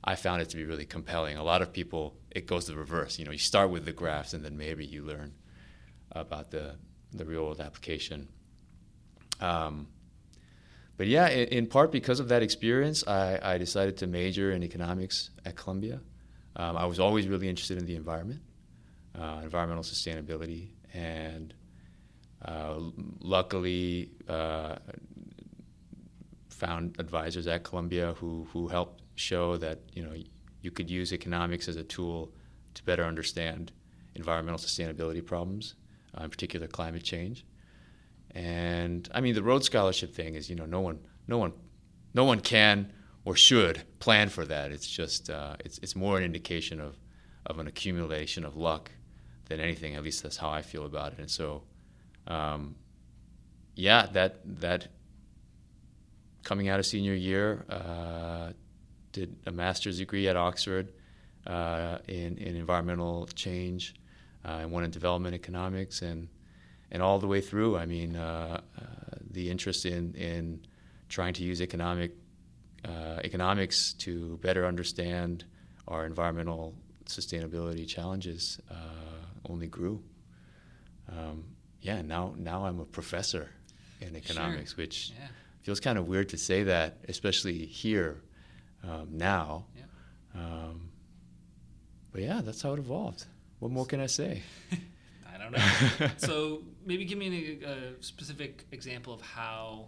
I 0.05 0.15
found 0.15 0.41
it 0.41 0.49
to 0.50 0.57
be 0.57 0.65
really 0.65 0.85
compelling. 0.85 1.37
A 1.37 1.43
lot 1.43 1.62
of 1.62 1.73
people, 1.73 2.15
it 2.31 2.47
goes 2.47 2.67
the 2.67 2.77
reverse. 2.77 3.19
You 3.19 3.25
know, 3.25 3.33
you 3.33 3.38
start 3.38 3.71
with 3.71 3.85
the 3.85 3.93
graphs 3.93 4.33
and 4.33 4.45
then 4.45 4.57
maybe 4.57 4.87
you 4.87 5.03
learn 5.03 5.33
about 6.12 6.50
the, 6.50 6.77
the 7.12 7.25
real 7.25 7.43
world 7.43 7.61
application. 7.61 8.29
Um, 9.41 9.88
but 10.99 11.07
yeah, 11.07 11.28
in, 11.28 11.49
in, 11.49 11.67
part 11.67 11.90
because 11.90 12.21
of 12.21 12.28
that 12.28 12.43
experience, 12.43 13.07
I, 13.07 13.38
I, 13.43 13.57
decided 13.57 13.97
to 13.99 14.07
major 14.07 14.52
in 14.52 14.62
economics 14.62 15.31
at 15.47 15.57
Columbia. 15.57 16.00
Um, 16.57 16.76
I 16.76 16.85
was 16.87 16.99
always 16.99 17.28
really 17.28 17.49
interested 17.49 17.78
in 17.78 17.87
the 17.87 17.95
environment, 17.95 18.43
uh, 19.19 19.40
environmental 19.45 19.85
sustainability, 19.85 20.71
and 20.93 21.55
uh, 22.45 22.81
luckily, 23.21 24.11
uh, 24.28 24.76
found 26.50 26.97
advisors 26.99 27.47
at 27.47 27.62
Columbia 27.62 28.14
who 28.14 28.49
who 28.52 28.67
helped 28.67 29.02
show 29.14 29.57
that 29.57 29.78
you 29.93 30.02
know 30.05 30.14
you 30.61 30.71
could 30.73 30.90
use 30.90 31.12
economics 31.12 31.69
as 31.69 31.76
a 31.76 31.85
tool 31.85 32.33
to 32.75 32.83
better 32.83 33.05
understand 33.05 33.71
environmental 34.17 34.59
sustainability 34.59 35.25
problems, 35.25 35.76
uh, 36.19 36.25
in 36.25 36.31
particular 36.31 36.67
climate 36.67 37.05
change. 37.05 37.45
And 38.35 39.09
I 39.13 39.21
mean, 39.21 39.35
the 39.35 39.43
Rhodes 39.43 39.67
Scholarship 39.67 40.15
thing 40.15 40.35
is 40.35 40.49
you 40.49 40.57
know 40.57 40.67
no 40.67 40.81
one 40.81 41.01
no 41.27 41.39
one 41.39 41.53
no 42.15 42.25
one 42.25 42.41
can 42.41 42.93
or 43.25 43.37
should 43.37 43.83
plan 43.99 44.29
for 44.29 44.45
that. 44.47 44.73
It's 44.73 44.87
just 44.89 45.31
uh, 45.31 45.57
it's 45.65 45.79
it's 45.79 45.97
more 45.97 46.19
an 46.19 46.25
indication 46.25 46.81
of 46.81 46.99
of 47.47 47.59
an 47.59 47.67
accumulation 47.67 48.45
of 48.45 48.57
luck 48.57 48.91
than 49.49 49.61
anything. 49.61 49.95
At 49.95 50.03
least 50.03 50.23
that's 50.23 50.37
how 50.37 50.51
I 50.51 50.63
feel 50.63 50.85
about 50.85 51.13
it. 51.13 51.19
And 51.19 51.31
so 51.31 51.63
um, 52.27 52.77
yeah, 53.75 54.07
that 54.13 54.41
that 54.61 54.89
coming 56.43 56.69
out 56.69 56.79
of 56.79 56.87
senior 56.87 57.15
year, 57.15 57.65
uh, 57.69 58.53
did 59.13 59.37
a 59.47 59.51
master's 59.51 59.99
degree 59.99 60.29
at 60.29 60.37
Oxford 60.37 60.93
uh, 61.47 61.99
in 62.07 62.37
in 62.39 62.57
environmental 62.57 63.27
change, 63.35 63.95
uh, 64.45 64.59
and 64.61 64.71
one 64.71 64.85
in 64.85 64.91
development 64.91 65.35
economics, 65.35 66.03
and 66.03 66.29
and 66.90 67.02
all 67.02 67.18
the 67.18 67.26
way 67.26 67.40
through. 67.40 67.76
I 67.76 67.87
mean, 67.87 68.16
uh, 68.16 68.61
uh, 68.78 68.83
the 69.30 69.50
interest 69.50 69.85
in 69.87 70.14
in 70.14 70.66
trying 71.09 71.35
to 71.35 71.42
use 71.42 71.61
economic 71.61 72.12
uh, 72.85 73.18
economics 73.25 73.92
to 73.95 74.37
better 74.38 74.66
understand 74.66 75.45
our 75.87 76.04
environmental 76.07 76.75
sustainability 77.07 77.87
challenges 77.88 78.61
uh, 78.71 78.75
only 79.49 79.66
grew. 79.66 80.02
Um, 81.11 81.45
yeah, 81.80 82.02
now 82.02 82.35
now 82.37 82.64
I'm 82.66 82.80
a 82.80 82.85
professor 82.85 83.49
in 84.00 84.14
economics, 84.16 84.71
Sure. 84.75 84.83
which 84.85 85.11
Yeah. 85.18 85.28
feels 85.62 85.80
kind 85.80 85.99
of 85.99 86.07
weird 86.07 86.28
to 86.30 86.37
say 86.38 86.64
that, 86.64 86.99
especially 87.09 87.66
here 87.66 88.23
um, 88.85 89.09
now. 89.16 89.64
Yeah. 89.76 90.40
Um, 90.40 90.90
but 92.12 92.23
yeah, 92.23 92.40
that's 92.45 92.62
how 92.62 92.73
it 92.75 92.78
evolved. 92.78 93.25
What 93.59 93.71
more 93.73 93.87
can 93.87 94.00
I 94.00 94.07
say? 94.07 94.42
I 95.35 95.38
don't 95.38 95.52
know. 95.52 96.09
so 96.18 96.62
maybe 96.88 97.04
give 97.04 97.18
me 97.18 97.61
a, 97.62 97.68
a 97.68 98.02
specific 98.02 98.64
example 98.73 99.12
of 99.12 99.21
how 99.21 99.85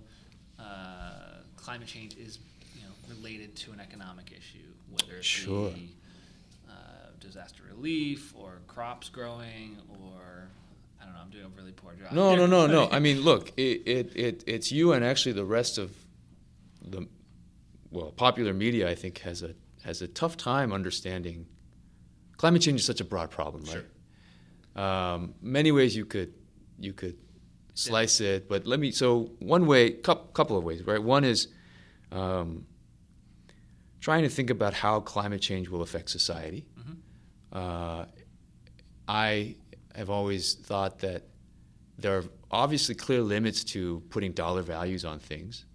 uh, 0.59 1.38
climate 1.57 1.88
change 1.88 2.14
is, 2.16 2.38
you 2.76 2.83
know, 2.83 2.92
related 3.09 3.57
to 3.57 3.73
an 3.73 3.80
economic 3.80 4.30
issue, 4.30 4.69
whether 4.90 5.16
it 5.16 5.25
Sure. 5.25 5.71
be 5.71 5.97
uh, 6.69 6.73
disaster 7.19 7.62
relief 7.69 8.35
or 8.37 8.61
crops 8.69 9.09
growing 9.09 9.78
or 9.88 10.49
I 11.00 11.04
don't 11.07 11.14
know. 11.14 11.21
I'm 11.23 11.30
doing 11.30 11.47
a 11.47 11.49
really 11.57 11.73
poor 11.73 11.95
job. 11.95 12.12
No, 12.12 12.37
no, 12.37 12.45
no, 12.47 12.66
no. 12.66 12.88
I 12.92 12.99
mean, 13.00 13.23
look, 13.23 13.52
it, 13.57 13.83
it, 13.87 14.16
it, 14.16 14.45
it's 14.47 14.71
you 14.71 14.92
and 14.92 15.02
actually 15.02 15.33
the 15.33 15.47
rest 15.47 15.78
of 15.78 15.97
the, 16.83 17.09
well, 17.90 18.11
popular 18.12 18.52
media, 18.52 18.88
I 18.90 18.95
think, 18.95 19.21
has 19.21 19.42
a, 19.42 19.54
has 19.83 20.02
a 20.02 20.07
tough 20.09 20.37
time 20.37 20.71
understanding. 20.75 21.47
Climate 22.37 22.61
change 22.61 22.80
is 22.80 22.87
such 22.87 23.00
a 23.00 23.04
broad 23.04 23.30
problem, 23.30 23.64
right? 23.64 23.87
Um, 24.76 25.35
many 25.40 25.73
ways 25.73 25.97
you 25.97 26.04
could, 26.04 26.35
you 26.81 26.93
could 26.93 27.17
slice 27.75 28.21
it, 28.21 28.49
but 28.49 28.67
let 28.67 28.81
me, 28.81 28.91
so 28.91 29.33
one 29.39 29.67
way, 29.67 29.91
couple, 29.93 30.57
of 30.57 30.65
ways, 30.65 30.83
right? 30.87 31.03
One 31.03 31.25
is 31.25 31.49
um, 32.13 32.67
trying 34.01 34.23
to 34.23 34.29
think 34.29 34.51
about 34.51 34.75
how 34.75 35.01
climate 35.01 35.41
change 35.41 35.69
will 35.69 35.83
affect 35.83 36.11
society. 36.11 36.67
Uh, 37.53 38.05
I 39.09 39.57
have 39.95 40.11
always 40.11 40.55
thought 40.55 41.01
that 41.01 41.25
there 41.99 42.19
are 42.19 42.25
obviously 42.51 42.95
clear 42.95 43.21
limits 43.21 43.65
to 43.65 44.03
putting 44.11 44.33
dollar 44.33 44.63
values 44.63 45.05
on 45.05 45.19
things, 45.19 45.67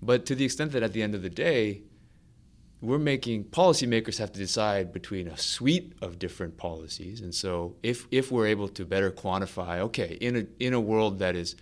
but 0.00 0.26
to 0.26 0.34
the 0.34 0.44
extent 0.44 0.72
that 0.72 0.82
at 0.82 0.92
the 0.92 1.02
end 1.02 1.14
of 1.14 1.22
the 1.22 1.30
day, 1.30 1.82
we're 2.80 2.98
making 2.98 3.44
policymakers 3.44 4.18
have 4.18 4.30
to 4.32 4.38
decide 4.38 4.92
between 4.92 5.26
a 5.26 5.36
suite 5.36 5.94
of 6.00 6.18
different 6.18 6.56
policies, 6.56 7.20
and 7.20 7.34
so 7.34 7.74
if 7.82 8.06
if 8.10 8.30
we're 8.30 8.46
able 8.46 8.68
to 8.68 8.84
better 8.84 9.10
quantify, 9.10 9.78
okay, 9.78 10.16
in 10.20 10.36
a 10.36 10.46
in 10.64 10.74
a 10.74 10.80
world 10.80 11.18
that 11.18 11.34
is 11.34 11.56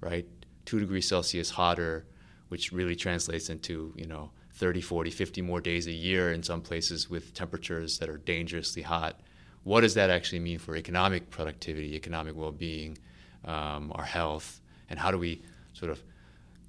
right 0.00 0.26
two 0.64 0.80
degrees 0.80 1.06
Celsius 1.06 1.50
hotter, 1.50 2.06
which 2.48 2.72
really 2.72 2.96
translates 2.96 3.50
into 3.50 3.92
you 3.96 4.06
know 4.06 4.30
30, 4.54 4.80
40, 4.80 5.10
50 5.10 5.42
more 5.42 5.60
days 5.60 5.86
a 5.86 5.92
year 5.92 6.32
in 6.32 6.42
some 6.42 6.60
places 6.60 7.10
with 7.10 7.34
temperatures 7.34 7.98
that 7.98 8.08
are 8.08 8.18
dangerously 8.18 8.82
hot. 8.82 9.20
What 9.64 9.80
does 9.80 9.94
that 9.94 10.10
actually 10.10 10.40
mean 10.40 10.58
for 10.58 10.76
economic 10.76 11.30
productivity, 11.30 11.94
economic 11.94 12.36
well-being, 12.36 12.98
um, 13.44 13.92
our 13.94 14.04
health, 14.04 14.60
and 14.90 14.98
how 14.98 15.10
do 15.10 15.18
we 15.18 15.42
sort 15.72 15.92
of 15.92 16.02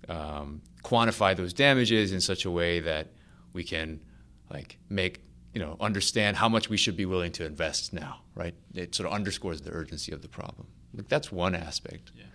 um, 0.09 0.61
quantify 0.83 1.35
those 1.35 1.53
damages 1.53 2.11
in 2.11 2.21
such 2.21 2.45
a 2.45 2.51
way 2.51 2.79
that 2.81 3.07
we 3.53 3.63
can 3.63 4.01
like 4.49 4.77
make 4.89 5.21
you 5.53 5.59
know 5.61 5.77
understand 5.79 6.37
how 6.37 6.49
much 6.49 6.69
we 6.69 6.77
should 6.77 6.97
be 6.97 7.05
willing 7.05 7.31
to 7.33 7.45
invest 7.45 7.93
now, 7.93 8.21
right? 8.35 8.55
It 8.73 8.95
sort 8.95 9.07
of 9.07 9.13
underscores 9.13 9.61
the 9.61 9.71
urgency 9.71 10.11
of 10.11 10.21
the 10.21 10.27
problem. 10.27 10.67
Like 10.93 11.07
that's 11.07 11.31
one 11.31 11.55
aspect. 11.55 12.11
Yeah. 12.15 12.25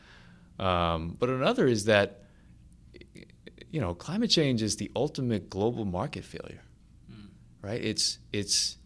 Um, 0.58 1.16
but 1.18 1.28
another 1.28 1.66
is 1.66 1.84
that 1.84 2.24
you 3.70 3.80
know 3.80 3.94
climate 3.94 4.30
change 4.30 4.62
is 4.62 4.76
the 4.76 4.90
ultimate 4.96 5.50
global 5.50 5.84
market 5.84 6.24
failure, 6.24 6.62
right? 7.62 7.82
It's 7.82 8.18
it's 8.32 8.78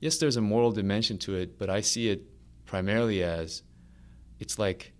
yes, 0.00 0.18
there's 0.18 0.36
a 0.36 0.42
moral 0.42 0.72
dimension 0.72 1.18
to 1.18 1.36
it, 1.36 1.58
but 1.58 1.70
I 1.70 1.80
see 1.80 2.08
it 2.08 2.22
primarily 2.64 3.22
as 3.22 3.62
it's 4.38 4.58
like 4.58 4.92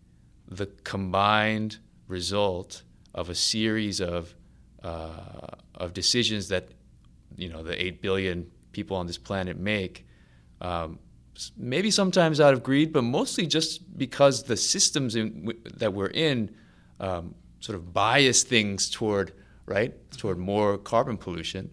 the 0.48 0.66
combined 0.84 1.78
result 2.08 2.82
of 3.14 3.28
a 3.28 3.34
series 3.34 4.00
of 4.00 4.34
uh, 4.82 5.56
of 5.76 5.92
decisions 5.92 6.48
that 6.48 6.68
you 7.36 7.48
know 7.48 7.62
the 7.62 7.80
eight 7.82 8.00
billion 8.02 8.50
people 8.72 8.96
on 8.96 9.06
this 9.06 9.18
planet 9.18 9.58
make. 9.58 10.06
Um, 10.60 10.98
maybe 11.56 11.90
sometimes 11.90 12.40
out 12.40 12.54
of 12.54 12.62
greed, 12.62 12.92
but 12.92 13.02
mostly 13.02 13.46
just 13.46 13.98
because 13.98 14.44
the 14.44 14.56
systems 14.56 15.16
in, 15.16 15.52
that 15.76 15.92
we're 15.92 16.06
in 16.06 16.54
um, 17.00 17.34
sort 17.60 17.76
of 17.76 17.92
bias 17.92 18.42
things 18.42 18.88
toward 18.88 19.32
right 19.66 19.92
toward 20.12 20.38
more 20.38 20.78
carbon 20.78 21.16
pollution. 21.16 21.70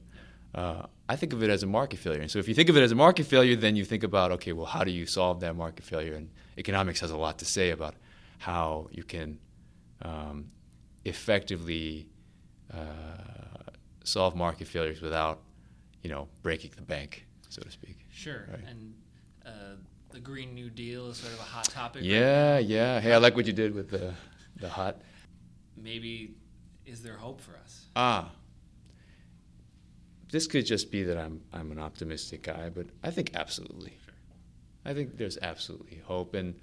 Uh, 0.53 0.83
I 1.09 1.15
think 1.15 1.33
of 1.33 1.43
it 1.43 1.49
as 1.49 1.63
a 1.63 1.67
market 1.67 1.99
failure. 1.99 2.21
And 2.21 2.31
so 2.31 2.39
if 2.39 2.47
you 2.47 2.53
think 2.53 2.69
of 2.69 2.77
it 2.77 2.81
as 2.81 2.91
a 2.91 2.95
market 2.95 3.25
failure, 3.25 3.55
then 3.55 3.75
you 3.75 3.85
think 3.85 4.03
about 4.03 4.31
okay, 4.31 4.53
well, 4.53 4.65
how 4.65 4.83
do 4.83 4.91
you 4.91 5.05
solve 5.05 5.39
that 5.41 5.55
market 5.55 5.85
failure? 5.85 6.13
And 6.13 6.29
economics 6.57 6.99
has 7.01 7.11
a 7.11 7.17
lot 7.17 7.39
to 7.39 7.45
say 7.45 7.71
about 7.71 7.95
how 8.39 8.87
you 8.91 9.03
can 9.03 9.39
um, 10.01 10.47
effectively 11.05 12.09
uh, 12.73 13.52
solve 14.03 14.35
market 14.35 14.67
failures 14.67 15.01
without, 15.01 15.41
you 16.01 16.09
know, 16.09 16.27
breaking 16.41 16.71
the 16.75 16.81
bank, 16.81 17.25
so 17.49 17.61
to 17.61 17.71
speak. 17.71 18.05
Sure. 18.11 18.47
Right. 18.49 18.59
And 18.69 18.93
uh, 19.45 19.75
the 20.11 20.19
Green 20.19 20.53
New 20.53 20.69
Deal 20.69 21.07
is 21.09 21.17
sort 21.17 21.33
of 21.33 21.39
a 21.39 21.43
hot 21.43 21.65
topic. 21.65 22.03
Yeah, 22.03 22.53
now. 22.53 22.57
yeah. 22.57 22.99
Hey, 22.99 23.13
I 23.13 23.17
like 23.17 23.35
what 23.35 23.47
you 23.47 23.53
did 23.53 23.73
with 23.73 23.89
the 23.89 24.13
the 24.59 24.69
hot. 24.69 25.01
Maybe 25.75 26.35
is 26.85 27.01
there 27.01 27.17
hope 27.17 27.41
for 27.41 27.55
us? 27.57 27.85
Ah. 27.95 28.31
This 30.31 30.47
could 30.47 30.65
just 30.65 30.91
be 30.91 31.03
that 31.03 31.17
I'm 31.17 31.41
I'm 31.51 31.71
an 31.71 31.79
optimistic 31.79 32.43
guy, 32.43 32.69
but 32.69 32.87
I 33.03 33.11
think 33.11 33.31
absolutely. 33.35 33.97
Sure. 34.03 34.13
I 34.85 34.93
think 34.93 35.17
there's 35.17 35.37
absolutely 35.41 36.01
hope 36.05 36.33
and 36.33 36.55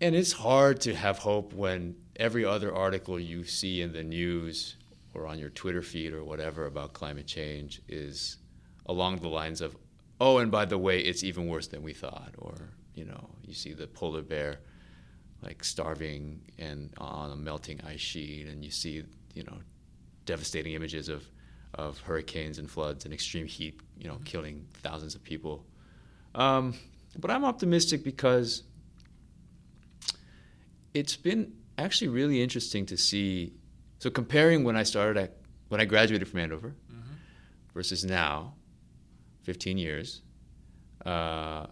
and 0.00 0.16
it's 0.16 0.32
hard 0.32 0.80
to 0.82 0.94
have 0.94 1.18
hope 1.18 1.52
when 1.52 1.94
every 2.16 2.44
other 2.44 2.74
article 2.74 3.20
you 3.20 3.44
see 3.44 3.80
in 3.80 3.92
the 3.92 4.02
news 4.02 4.76
or 5.14 5.26
on 5.26 5.38
your 5.38 5.50
Twitter 5.50 5.82
feed 5.82 6.12
or 6.12 6.24
whatever 6.24 6.66
about 6.66 6.92
climate 6.92 7.26
change 7.26 7.82
is 7.88 8.38
along 8.86 9.16
the 9.16 9.28
lines 9.28 9.60
of, 9.60 9.76
oh, 10.20 10.38
and 10.38 10.50
by 10.50 10.64
the 10.64 10.78
way, 10.78 11.00
it's 11.00 11.22
even 11.22 11.46
worse 11.46 11.66
than 11.68 11.82
we 11.82 11.92
thought. 11.92 12.34
Or, 12.38 12.54
you 12.94 13.04
know, 13.04 13.30
you 13.42 13.54
see 13.54 13.72
the 13.72 13.86
polar 13.86 14.22
bear 14.22 14.60
like 15.42 15.64
starving 15.64 16.40
and 16.58 16.92
on 16.98 17.32
a 17.32 17.36
melting 17.36 17.80
ice 17.86 18.00
sheet, 18.00 18.46
and 18.46 18.64
you 18.64 18.70
see, 18.70 19.02
you 19.34 19.42
know, 19.44 19.58
devastating 20.24 20.74
images 20.74 21.08
of, 21.08 21.24
of 21.74 21.98
hurricanes 22.00 22.58
and 22.58 22.70
floods 22.70 23.04
and 23.04 23.12
extreme 23.12 23.46
heat, 23.46 23.80
you 23.98 24.08
know, 24.08 24.18
killing 24.24 24.66
thousands 24.74 25.14
of 25.14 25.22
people. 25.22 25.66
Um, 26.34 26.74
but 27.18 27.30
I'm 27.30 27.44
optimistic 27.44 28.04
because 28.04 28.62
it's 30.94 31.16
been 31.16 31.52
actually 31.76 32.08
really 32.08 32.42
interesting 32.42 32.86
to 32.86 32.96
see. 32.96 33.52
So 34.02 34.10
comparing 34.10 34.64
when 34.64 34.74
I 34.74 34.82
started 34.82 35.16
at 35.16 35.36
when 35.68 35.80
I 35.80 35.84
graduated 35.84 36.26
from 36.26 36.40
Andover 36.40 36.74
Mm-hmm. 36.90 37.12
versus 37.72 38.04
now, 38.04 38.54
15 39.44 39.78
years, 39.78 40.22
uh, 41.06 41.66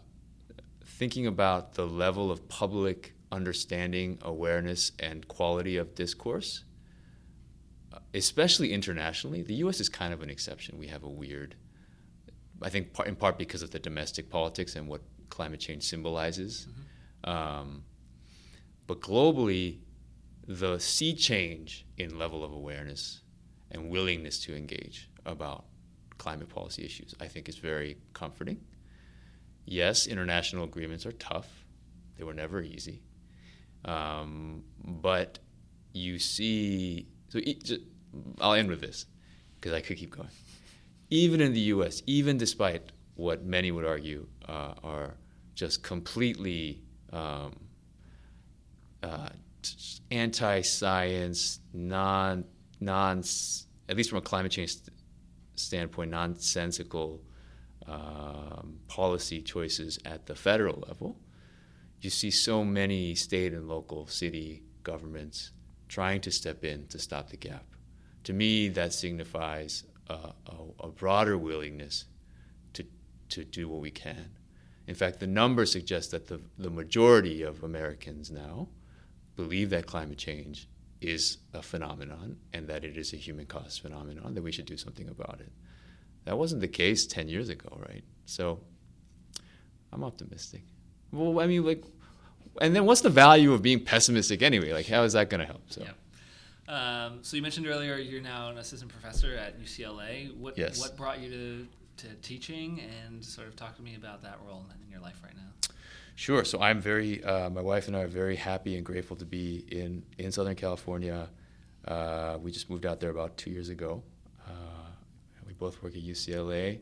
thinking 0.85 1.27
about 1.27 1.75
the 1.75 1.85
level 1.85 2.31
of 2.31 2.49
public 2.49 3.15
understanding, 3.33 4.17
awareness, 4.23 4.93
and 5.01 5.27
quality 5.27 5.77
of 5.77 5.97
discourse, 5.97 6.63
uh, 7.93 7.99
especially 8.15 8.73
internationally, 8.73 9.43
the 9.43 9.55
U.S. 9.65 9.81
is 9.81 9.89
kind 9.89 10.15
of 10.15 10.23
an 10.23 10.31
exception. 10.31 10.79
We 10.79 10.87
have 10.87 11.03
a 11.03 11.11
weird, 11.11 11.57
I 12.63 12.69
think, 12.69 12.97
in 13.07 13.17
part 13.17 13.39
because 13.39 13.63
of 13.63 13.73
the 13.73 13.81
domestic 13.81 14.31
politics 14.31 14.77
and 14.77 14.87
what 14.87 15.01
climate 15.31 15.59
change 15.59 15.83
symbolizes. 15.83 16.69
Um, 17.25 17.83
but 18.87 19.01
globally, 19.01 19.79
the 20.51 20.81
sea 20.81 21.15
change 21.15 21.87
in 21.97 22.19
level 22.19 22.43
of 22.43 22.53
awareness 22.53 23.21
and 23.71 23.89
willingness 23.89 24.41
to 24.41 24.57
engage 24.57 25.09
about 25.25 25.65
climate 26.19 26.49
policy 26.49 26.85
issues, 26.85 27.15
I 27.21 27.29
think, 27.29 27.49
is 27.49 27.57
very 27.57 27.99
comforting. 28.15 28.61
Yes, 29.65 30.09
international 30.09 30.65
agreements 30.65 31.07
are 31.07 31.13
tough; 31.13 31.47
they 32.19 32.25
were 32.25 32.35
never 32.35 32.61
easy. 32.61 33.01
Um, 33.85 34.65
but 34.85 35.39
you 35.93 36.19
see, 36.19 37.07
so 37.29 37.39
I'll 38.41 38.55
end 38.55 38.71
with 38.71 38.81
this 38.81 39.07
because 39.55 39.73
I 39.73 39.81
could 39.81 39.99
keep 39.99 40.11
going. 40.11 40.31
Even 41.11 41.41
in 41.41 41.53
the 41.53 41.61
U.S., 41.77 42.03
even 42.07 42.39
despite 42.39 42.91
what 43.15 43.45
many 43.45 43.71
would 43.71 43.85
argue 43.85 44.27
uh, 44.49 44.75
are 44.83 45.15
just 45.55 45.85
completely 45.85 46.83
um, 47.13 47.55
uh, 49.05 49.29
anti-science, 50.11 51.61
non, 51.73 52.45
non, 52.81 53.19
at 53.89 53.97
least 53.97 54.11
from 54.11 54.19
a 54.19 54.23
climate 54.23 54.53
change 54.53 54.77
st- 54.77 54.97
standpoint, 55.55 56.11
nonsensical 56.11 57.21
um, 57.87 58.79
policy 58.89 59.41
choices 59.43 59.99
at 60.05 60.27
the 60.27 60.35
federal 60.35 60.83
level. 60.87 61.17
you 62.01 62.11
see 62.11 62.31
so 62.31 62.65
many 62.65 63.15
state 63.15 63.53
and 63.53 63.69
local 63.69 64.07
city 64.07 64.63
governments 64.83 65.51
trying 65.89 66.21
to 66.23 66.31
step 66.31 66.65
in 66.65 66.87
to 66.87 66.99
stop 66.99 67.29
the 67.29 67.37
gap. 67.37 67.65
To 68.25 68.33
me, 68.33 68.69
that 68.69 68.93
signifies 68.93 69.85
a, 70.09 70.15
a, 70.47 70.85
a 70.85 70.89
broader 70.89 71.37
willingness 71.37 72.05
to, 72.75 72.85
to 73.31 73.45
do 73.45 73.69
what 73.69 73.81
we 73.81 73.91
can. 73.91 74.31
In 74.87 74.95
fact, 74.95 75.21
the 75.21 75.27
numbers 75.27 75.73
suggest 75.73 76.11
that 76.13 76.27
the, 76.29 76.41
the 76.59 76.71
majority 76.71 77.43
of 77.43 77.63
Americans 77.63 78.31
now 78.31 78.69
believe 79.37 79.71
that 79.71 79.87
climate 79.87 80.19
change 80.19 80.69
is 81.01 81.39
a 81.55 81.63
phenomenon 81.63 82.37
and 82.53 82.69
that 82.69 82.85
it 82.85 82.97
is 82.97 83.13
a 83.13 83.17
human 83.17 83.47
caused 83.47 83.81
phenomenon, 83.81 84.35
that 84.35 84.43
we 84.43 84.53
should 84.53 84.67
do 84.67 84.77
something 84.77 85.09
about 85.09 85.41
it. 85.41 85.51
That 86.25 86.37
wasn't 86.37 86.61
the 86.61 86.69
case 86.69 87.07
10 87.07 87.29
years 87.29 87.49
ago, 87.49 87.79
right? 87.89 88.05
So 88.27 88.61
I'm 89.93 90.05
optimistic. 90.05 90.63
Well, 91.13 91.41
I 91.41 91.47
mean, 91.47 91.65
like, 91.65 91.85
and 92.61 92.77
then 92.77 92.85
what's 92.85 93.01
the 93.01 93.11
value 93.11 93.53
of 93.53 93.63
being 93.63 93.85
pessimistic 93.85 94.43
anyway? 94.43 94.73
Like, 94.73 94.87
how 94.87 95.03
is 95.03 95.15
that 95.15 95.31
going 95.31 95.41
to 95.41 95.47
help? 95.47 95.63
So. 95.71 95.83
Yeah. 95.83 95.93
Um, 96.71 97.19
so 97.23 97.37
you 97.37 97.43
mentioned 97.43 97.67
earlier 97.67 97.97
you're 97.97 98.23
now 98.23 98.49
an 98.49 98.59
assistant 98.59 98.93
professor 98.93 99.35
at 99.35 99.61
UCLA. 99.61 100.37
What 100.37 100.57
yes. 100.57 100.79
what 100.81 100.97
brought 100.97 101.19
you 101.19 101.29
to, 101.29 102.07
to 102.07 102.15
teaching, 102.23 102.81
and 102.81 103.25
sort 103.25 103.49
of 103.49 103.57
talk 103.57 103.75
to 103.77 103.83
me 103.83 103.97
about 103.97 104.23
that 104.23 104.39
role 104.47 104.65
in 104.85 104.91
your 104.91 105.01
life 105.01 105.21
right 105.25 105.35
now? 105.35 105.60
Sure. 106.21 106.45
So 106.45 106.61
I'm 106.61 106.83
very, 106.83 107.25
uh, 107.25 107.49
my 107.49 107.63
wife 107.63 107.89
and 107.89 107.97
I 107.97 108.03
are 108.03 108.07
very 108.07 108.37
happy 108.37 108.77
and 108.77 108.85
grateful 108.85 109.17
to 109.17 109.25
be 109.25 109.65
in 109.69 110.03
in 110.19 110.31
Southern 110.31 110.55
California. 110.55 111.31
Uh, 111.89 112.37
we 112.43 112.53
just 112.53 112.69
moved 112.69 112.85
out 112.85 113.01
there 113.01 113.09
about 113.09 113.39
two 113.39 113.49
years 113.49 113.71
ago. 113.71 114.03
Uh, 114.47 114.91
we 115.47 115.55
both 115.55 115.83
work 115.83 115.95
at 115.95 116.03
UCLA. 116.03 116.81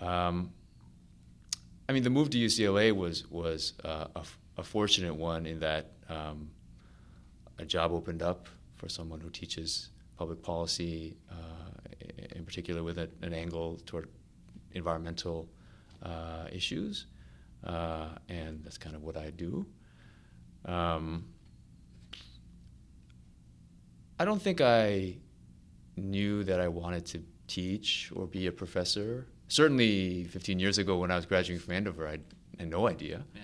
Um, 0.00 0.52
I 1.88 1.94
mean, 1.94 2.02
the 2.02 2.10
move 2.10 2.28
to 2.28 2.38
UCLA 2.38 2.92
was 2.92 3.26
was 3.30 3.72
uh, 3.82 4.08
a, 4.14 4.24
a, 4.58 4.62
fortunate 4.62 5.14
one 5.14 5.46
in 5.46 5.60
that 5.60 5.92
um, 6.10 6.50
a 7.58 7.64
job 7.64 7.90
opened 7.90 8.20
up 8.20 8.50
for 8.76 8.90
someone 8.90 9.18
who 9.18 9.30
teaches 9.30 9.88
public 10.18 10.42
policy, 10.42 11.16
uh, 11.30 12.36
in 12.36 12.44
particular 12.44 12.82
with 12.82 12.98
a, 12.98 13.08
an 13.22 13.32
angle 13.32 13.80
toward 13.86 14.10
environmental 14.72 15.48
uh, 16.02 16.48
issues, 16.52 17.06
uh, 17.64 18.10
and 18.28 18.62
that's 18.64 18.78
kind 18.78 18.94
of 18.94 19.02
what 19.02 19.16
I 19.16 19.30
do. 19.30 19.66
Um, 20.64 21.26
I 24.18 24.24
don't 24.24 24.40
think 24.40 24.60
I 24.60 25.16
knew 25.96 26.44
that 26.44 26.60
I 26.60 26.68
wanted 26.68 27.06
to 27.06 27.22
teach 27.46 28.12
or 28.14 28.26
be 28.26 28.46
a 28.46 28.52
professor 28.52 29.26
certainly 29.48 30.24
15 30.24 30.58
years 30.58 30.78
ago 30.78 30.98
when 30.98 31.10
I 31.10 31.16
was 31.16 31.26
graduating 31.26 31.64
from 31.64 31.74
Andover, 31.74 32.08
I 32.08 32.18
had 32.58 32.68
no 32.68 32.88
idea. 32.88 33.24
Yeah. 33.34 33.40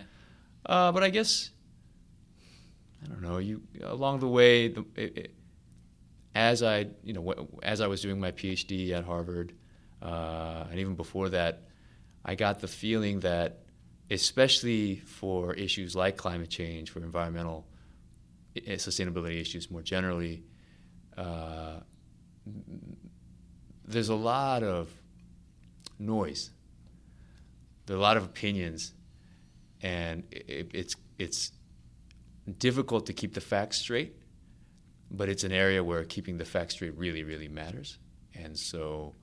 Uh, 0.67 0.93
but 0.93 1.03
I 1.03 1.11
guess 1.11 1.51
I 3.03 3.09
don't 3.09 3.23
know. 3.23 3.39
You 3.39 3.63
along 3.83 4.21
the 4.21 4.29
way, 4.29 4.69
the, 4.69 4.85
it, 4.95 5.19
it, 5.19 5.35
as 6.35 6.63
I 6.63 6.89
you 7.03 7.13
know 7.13 7.49
as 7.63 7.81
I 7.81 7.87
was 7.87 8.03
doing 8.03 8.21
my 8.21 8.31
PhD 8.31 8.93
at 8.93 9.05
Harvard, 9.05 9.55
uh, 10.03 10.65
and 10.71 10.79
even 10.79 10.95
before 10.95 11.31
that, 11.31 11.63
I 12.25 12.35
got 12.35 12.61
the 12.61 12.69
feeling 12.69 13.21
that, 13.21 13.61
especially 14.11 14.97
for 14.97 15.55
issues 15.55 15.95
like 15.95 16.17
climate 16.17 16.51
change, 16.51 16.91
for 16.91 17.01
environmental 17.01 17.67
sustainability 18.57 19.41
issues 19.41 19.71
more 19.71 19.83
generally, 19.83 20.43
uh, 21.17 21.81
there's 23.85 24.09
a 24.09 24.15
lot 24.15 24.63
of 24.63 24.91
noise. 25.99 26.51
There 27.87 27.97
are 27.97 27.99
a 27.99 28.03
lot 28.03 28.17
of 28.17 28.25
opinions, 28.25 28.93
and 29.83 30.25
it, 30.31 30.71
it's 30.73 30.97
it's 31.19 31.53
difficult 32.59 33.07
to 33.07 33.13
keep 33.13 33.35
the 33.35 33.41
facts 33.41 33.79
straight. 33.79 34.17
But 35.13 35.29
it's 35.29 35.43
an 35.43 35.51
area 35.51 35.83
where 35.83 36.05
keeping 36.05 36.39
the 36.39 36.45
facts 36.45 36.75
straight 36.75 36.97
really, 36.97 37.25
really 37.25 37.49
matters. 37.49 37.99
And 38.33 38.57
so, 38.57 39.17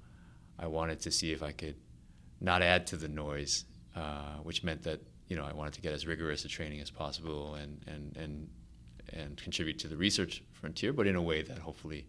I 0.60 0.68
wanted 0.68 1.00
to 1.02 1.12
see 1.12 1.32
if 1.32 1.42
I 1.42 1.54
could 1.54 1.76
not 2.42 2.62
add 2.62 2.88
to 2.88 2.98
the 2.98 3.08
noise, 3.08 3.64
uh, 3.98 4.38
which 4.44 4.64
meant 4.64 4.84
that 4.84 5.00
you 5.28 5.36
know 5.36 5.46
I 5.46 5.54
wanted 5.54 5.74
to 5.74 5.82
get 5.82 5.94
as 5.94 6.06
rigorous 6.06 6.46
a 6.46 6.48
training 6.48 6.82
as 6.82 6.90
possible 6.90 7.56
and 7.56 7.82
and 7.88 8.16
and 8.18 8.50
and 9.14 9.38
contribute 9.38 9.80
to 9.80 9.88
the 9.88 9.98
research 9.98 10.44
frontier, 10.52 10.94
but 10.94 11.08
in 11.08 11.16
a 11.16 11.22
way 11.22 11.42
that 11.42 11.58
hopefully 11.58 12.06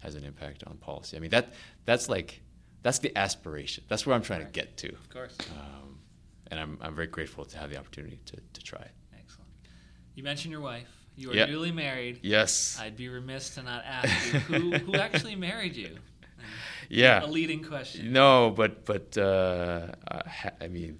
has 0.00 0.14
an 0.14 0.24
impact 0.24 0.64
on 0.66 0.76
policy. 0.76 1.16
I 1.16 1.20
mean 1.20 1.30
that 1.30 1.54
that's 1.84 2.08
like 2.08 2.42
that's 2.82 2.98
the 2.98 3.16
aspiration. 3.16 3.84
That's 3.88 4.06
where 4.06 4.16
I'm 4.16 4.22
trying 4.22 4.40
right. 4.40 4.52
to 4.52 4.60
get 4.60 4.76
to. 4.78 4.88
Of 4.88 5.10
course. 5.10 5.36
Um, 5.50 5.98
and 6.50 6.58
I'm, 6.58 6.78
I'm 6.80 6.94
very 6.94 7.06
grateful 7.06 7.44
to 7.44 7.58
have 7.58 7.70
the 7.70 7.76
opportunity 7.76 8.18
to, 8.26 8.36
to 8.36 8.62
try 8.62 8.80
it. 8.80 8.90
Excellent. 9.12 9.50
You 10.14 10.22
mentioned 10.22 10.52
your 10.52 10.62
wife. 10.62 10.88
You 11.14 11.30
are 11.30 11.34
yep. 11.34 11.48
newly 11.50 11.72
married. 11.72 12.20
Yes. 12.22 12.78
I'd 12.80 12.96
be 12.96 13.08
remiss 13.08 13.50
to 13.56 13.62
not 13.62 13.84
ask 13.84 14.32
you 14.32 14.40
who, 14.40 14.70
who 14.78 14.94
actually 14.94 15.36
married 15.36 15.76
you. 15.76 15.98
Yeah. 16.88 17.24
A 17.24 17.26
leading 17.26 17.62
question. 17.62 18.12
No, 18.12 18.50
but 18.50 18.84
but 18.84 19.16
uh, 19.16 19.88
I 20.60 20.68
mean, 20.68 20.98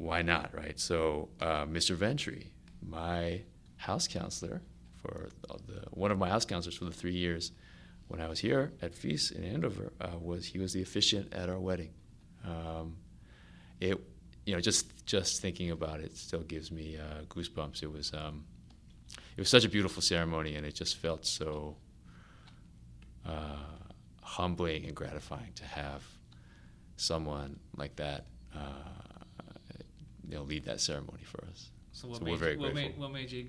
why 0.00 0.22
not, 0.22 0.54
right? 0.54 0.80
So, 0.80 1.28
uh, 1.40 1.66
Mr. 1.66 1.94
Ventry, 1.94 2.50
my 2.80 3.42
house 3.76 4.08
counselor 4.08 4.62
for 5.02 5.28
the, 5.66 5.84
one 5.90 6.10
of 6.10 6.18
my 6.18 6.30
house 6.30 6.46
counselors 6.46 6.76
for 6.76 6.86
the 6.86 6.90
three 6.90 7.14
years 7.14 7.52
when 8.08 8.18
I 8.18 8.26
was 8.26 8.38
here 8.38 8.72
at 8.80 8.94
Fuess 8.94 9.30
in 9.30 9.44
Andover 9.44 9.92
uh, 10.00 10.18
was 10.18 10.46
he 10.46 10.58
was 10.58 10.72
the 10.72 10.80
officiant 10.80 11.34
at 11.34 11.50
our 11.50 11.60
wedding. 11.60 11.90
Um, 12.46 12.96
it, 13.78 14.00
you 14.46 14.54
know, 14.54 14.60
just 14.60 15.04
just 15.04 15.42
thinking 15.42 15.70
about 15.70 16.00
it 16.00 16.16
still 16.16 16.40
gives 16.40 16.72
me 16.72 16.96
uh, 16.96 17.24
goosebumps. 17.26 17.82
It 17.82 17.92
was 17.92 18.12
um, 18.14 18.44
it 19.36 19.40
was 19.40 19.50
such 19.50 19.66
a 19.66 19.68
beautiful 19.68 20.00
ceremony, 20.02 20.56
and 20.56 20.66
it 20.66 20.74
just 20.74 20.96
felt 20.96 21.26
so 21.26 21.76
uh, 23.26 23.56
humbling 24.22 24.86
and 24.86 24.96
gratifying 24.96 25.52
to 25.56 25.64
have 25.64 26.02
someone 26.96 27.60
like 27.76 27.96
that, 27.96 28.26
uh, 28.56 29.09
you 30.30 30.36
know, 30.36 30.44
lead 30.44 30.64
that 30.64 30.80
ceremony 30.80 31.24
for 31.24 31.44
us. 31.50 31.70
So, 31.92 32.08
what 32.08 32.18
so 32.18 32.24
made, 32.24 32.30
we're 32.32 32.36
very 32.36 32.56
what 32.56 32.72
grateful. 32.72 32.92
made, 32.92 32.98
what 33.00 33.12
made 33.12 33.32
you 33.32 33.46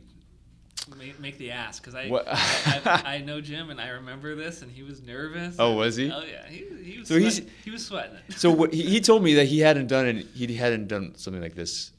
make, 0.97 1.19
make 1.19 1.37
the 1.37 1.51
ask 1.51 1.83
because 1.83 1.93
I, 1.93 2.03
I, 2.09 2.81
I 2.85 3.01
I 3.15 3.17
know 3.19 3.39
Jim 3.39 3.69
and 3.69 3.79
I 3.79 3.89
remember 3.89 4.35
this 4.35 4.63
and 4.63 4.71
he 4.71 4.81
was 4.81 5.01
nervous. 5.03 5.57
Oh, 5.59 5.73
was 5.73 5.95
he? 5.95 6.11
Oh 6.11 6.23
yeah, 6.23 6.47
he, 6.47 6.65
he 6.83 6.99
was. 6.99 7.07
So 7.07 7.17
he's- 7.19 7.41
he 7.63 7.69
was 7.69 7.85
sweating 7.85 8.17
it. 8.27 8.33
So 8.33 8.49
what, 8.51 8.73
he, 8.73 8.81
he 8.83 9.01
told 9.09 9.23
me 9.23 9.35
that 9.35 9.45
he 9.45 9.59
hadn't 9.59 9.87
done 9.87 10.07
it. 10.07 10.25
He 10.33 10.55
hadn't 10.55 10.87
done 10.87 11.13
something 11.15 11.41
like 11.41 11.55
this 11.55 11.91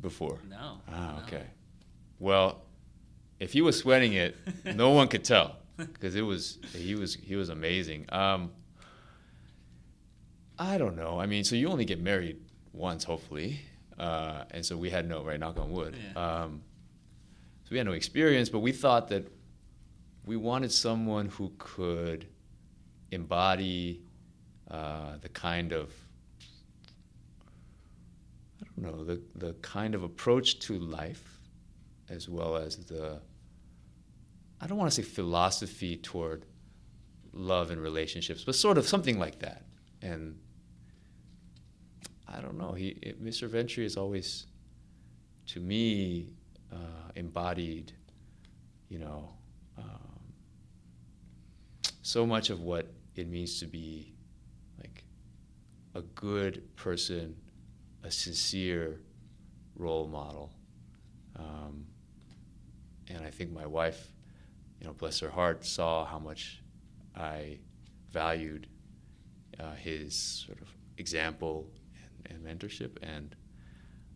before. 0.00 0.38
no. 0.48 0.78
Ah, 0.88 1.16
no. 1.18 1.22
okay. 1.24 1.44
Well, 2.18 2.62
if 3.38 3.52
he 3.52 3.60
was 3.60 3.78
sweating 3.78 4.14
it, 4.14 4.36
no 4.64 4.90
one 4.90 5.08
could 5.08 5.24
tell 5.24 5.56
because 5.76 6.14
it 6.14 6.22
was 6.22 6.58
he 6.74 6.94
was 6.94 7.14
he 7.14 7.36
was 7.36 7.50
amazing. 7.50 8.06
Um, 8.10 8.52
I 10.58 10.78
don't 10.78 10.96
know. 10.96 11.20
I 11.20 11.26
mean, 11.26 11.44
so 11.44 11.56
you 11.56 11.68
only 11.68 11.84
get 11.84 12.00
married 12.00 12.38
once, 12.72 13.04
hopefully, 13.04 13.60
uh, 14.00 14.44
and 14.52 14.64
so 14.64 14.78
we 14.78 14.88
had 14.88 15.06
no 15.06 15.22
right. 15.22 15.38
Knock 15.38 15.58
on 15.58 15.70
wood. 15.70 15.94
Yeah. 15.94 16.42
Um, 16.42 16.62
so 17.64 17.68
we 17.72 17.76
had 17.76 17.86
no 17.86 17.92
experience, 17.92 18.48
but 18.48 18.60
we 18.60 18.72
thought 18.72 19.08
that 19.08 19.30
we 20.24 20.36
wanted 20.36 20.72
someone 20.72 21.26
who 21.26 21.52
could 21.58 22.26
embody 23.10 24.00
uh, 24.70 25.18
the 25.20 25.28
kind 25.28 25.72
of 25.72 25.92
I 28.62 28.64
don't 28.64 28.90
know 28.90 29.04
the 29.04 29.20
the 29.34 29.52
kind 29.60 29.94
of 29.94 30.02
approach 30.02 30.60
to 30.60 30.78
life, 30.78 31.40
as 32.08 32.26
well 32.26 32.56
as 32.56 32.76
the 32.86 33.20
I 34.62 34.66
don't 34.66 34.78
want 34.78 34.90
to 34.90 34.94
say 34.94 35.06
philosophy 35.06 35.98
toward 35.98 36.46
love 37.32 37.70
and 37.70 37.80
relationships, 37.82 38.44
but 38.44 38.54
sort 38.54 38.78
of 38.78 38.88
something 38.88 39.18
like 39.18 39.40
that. 39.40 39.64
And 40.00 40.38
I 42.32 42.40
don't 42.40 42.58
know. 42.58 42.72
He 42.72 42.88
it, 43.02 43.22
Mr. 43.24 43.48
Ventry 43.48 43.84
is 43.84 43.96
always, 43.96 44.46
to 45.46 45.60
me, 45.60 46.32
uh, 46.72 47.10
embodied, 47.16 47.92
you 48.88 48.98
know, 48.98 49.30
um, 49.76 50.20
so 52.02 52.24
much 52.24 52.50
of 52.50 52.60
what 52.60 52.86
it 53.16 53.28
means 53.28 53.58
to 53.60 53.66
be 53.66 54.12
like 54.78 55.04
a 55.94 56.02
good 56.02 56.74
person, 56.76 57.36
a 58.04 58.10
sincere 58.10 59.00
role 59.76 60.06
model. 60.06 60.52
Um, 61.36 61.86
and 63.08 63.24
I 63.24 63.30
think 63.30 63.50
my 63.52 63.66
wife, 63.66 64.12
you 64.80 64.86
know, 64.86 64.92
bless 64.92 65.18
her 65.20 65.30
heart, 65.30 65.64
saw 65.64 66.04
how 66.04 66.18
much 66.18 66.62
I 67.16 67.58
valued 68.12 68.68
uh, 69.58 69.74
his 69.74 70.14
sort 70.14 70.60
of 70.60 70.68
example 70.96 71.66
and, 72.30 72.46
and 72.46 72.60
mentorship. 72.60 72.96
And 73.02 73.34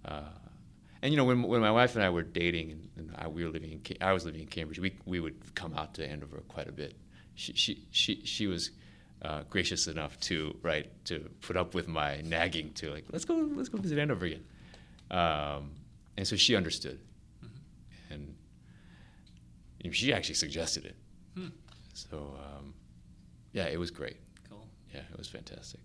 uh, 0.05 0.23
and 1.03 1.13
you 1.13 1.19
know, 1.19 1.25
when, 1.25 1.43
when 1.43 1.61
my 1.61 1.71
wife 1.71 1.97
and 1.97 2.05
I 2.05 2.09
were 2.09 2.23
dating, 2.23 2.71
and, 2.71 2.89
and 2.97 3.17
I, 3.17 3.29
we 3.29 3.45
were 3.45 3.51
living 3.51 3.73
in, 3.73 3.97
I 4.01 4.13
was 4.13 4.25
living 4.25 4.41
in 4.41 4.47
Cambridge. 4.47 4.79
We 4.79 4.97
we 5.05 5.21
would 5.21 5.55
come 5.55 5.75
out 5.75 5.95
to 5.95 6.09
Andover 6.09 6.43
quite 6.49 6.69
a 6.69 6.73
bit. 6.73 6.97
She 7.35 7.53
she 7.53 7.87
she, 7.91 8.23
she 8.25 8.47
was. 8.47 8.71
Uh, 9.23 9.43
gracious 9.49 9.87
enough 9.87 10.21
to 10.21 10.55
right 10.61 10.91
to 11.07 11.31
put 11.41 11.57
up 11.57 11.75
with 11.75 11.89
my 11.89 12.21
nagging 12.21 12.71
to 12.75 12.91
like 12.91 13.07
let's 13.11 13.25
go 13.25 13.49
let's 13.55 13.71
go 13.71 13.79
visit 13.79 13.99
Andover 13.99 14.27
again, 14.27 14.45
um, 15.11 15.71
and 16.19 16.29
so 16.29 16.37
she 16.37 16.55
understood, 16.55 17.01
and 18.11 18.35
you 19.81 19.89
know, 19.89 19.95
she 19.95 20.13
actually 20.13 20.35
suggested 20.35 20.85
it. 20.85 20.97
Hmm. 21.37 21.49
So 21.95 22.37
um, 22.37 22.75
yeah, 23.55 23.65
it 23.65 23.79
was 23.79 23.91
great. 23.91 24.17
Cool. 24.51 24.67
Yeah, 24.93 25.01
it 25.11 25.17
was 25.17 25.29
fantastic. 25.29 25.81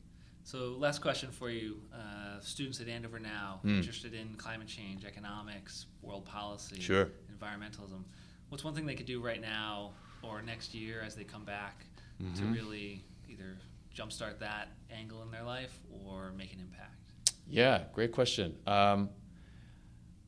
So, 0.50 0.76
last 0.80 1.04
question 1.04 1.30
for 1.32 1.52
you. 1.52 1.80
Uh, 1.94 2.40
students 2.40 2.82
at 2.82 2.88
Andover 2.88 3.20
now 3.20 3.60
Hmm. 3.62 3.76
interested 3.76 4.16
in 4.16 4.34
climate 4.34 4.68
change, 4.68 5.06
economics, 5.06 5.86
world 6.02 6.26
policy, 6.26 6.82
Sure. 6.82 7.12
environmentalism. 7.32 8.04
What's 8.50 8.64
one 8.64 8.74
thing 8.74 8.88
they 8.88 8.96
could 8.96 9.06
do 9.06 9.22
right 9.22 9.40
now 9.40 9.94
or 10.24 10.42
next 10.42 10.74
year 10.74 11.02
as 11.02 11.14
they 11.14 11.24
come 11.24 11.46
back 11.46 11.86
to 12.18 12.42
Mhm. 12.42 12.52
really 12.52 13.06
either 13.30 13.60
jumpstart 13.94 14.40
that 14.40 14.70
angle 14.90 15.22
in 15.22 15.30
their 15.30 15.44
life 15.44 15.82
or 15.92 16.32
make 16.32 16.52
an 16.52 16.60
impact? 16.62 17.14
Yeah, 17.48 17.86
great 17.94 18.12
question. 18.12 18.58
Um, 18.66 19.12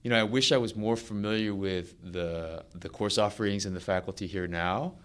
you 0.04 0.12
know, 0.12 0.20
I 0.20 0.24
wish 0.24 0.52
I 0.52 0.58
was 0.58 0.76
more 0.76 0.98
familiar 0.98 1.56
with 1.56 2.00
the 2.14 2.64
the 2.76 2.90
course 2.90 3.18
offerings 3.18 3.66
and 3.66 3.76
the 3.76 3.80
faculty 3.82 4.28
here 4.28 4.48
now, 4.48 5.00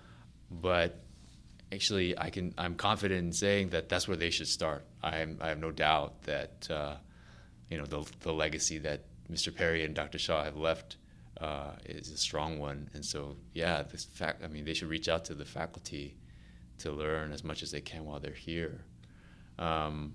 but 0.50 1.05
actually, 1.72 2.18
I 2.18 2.30
can 2.30 2.54
I'm 2.58 2.74
confident 2.74 3.18
in 3.26 3.32
saying 3.32 3.70
that 3.70 3.88
that's 3.88 4.08
where 4.08 4.16
they 4.16 4.30
should 4.30 4.48
start. 4.48 4.84
I'm, 5.02 5.38
I 5.40 5.48
have 5.48 5.58
no 5.58 5.70
doubt 5.70 6.22
that 6.22 6.68
uh, 6.70 6.96
you 7.70 7.78
know 7.78 7.86
the 7.86 8.04
the 8.20 8.32
legacy 8.32 8.78
that 8.78 9.04
Mr. 9.30 9.54
Perry 9.54 9.84
and 9.84 9.94
Dr. 9.94 10.18
Shaw 10.18 10.44
have 10.44 10.56
left 10.56 10.96
uh, 11.40 11.72
is 11.84 12.10
a 12.10 12.16
strong 12.16 12.58
one, 12.58 12.90
and 12.94 13.04
so 13.04 13.36
yeah, 13.52 13.82
this 13.82 14.04
fact 14.04 14.44
I 14.44 14.48
mean 14.48 14.64
they 14.64 14.74
should 14.74 14.88
reach 14.88 15.08
out 15.08 15.24
to 15.26 15.34
the 15.34 15.44
faculty 15.44 16.16
to 16.78 16.92
learn 16.92 17.32
as 17.32 17.42
much 17.42 17.62
as 17.62 17.70
they 17.70 17.80
can 17.80 18.04
while 18.04 18.20
they're 18.20 18.32
here. 18.32 18.84
Um, 19.58 20.14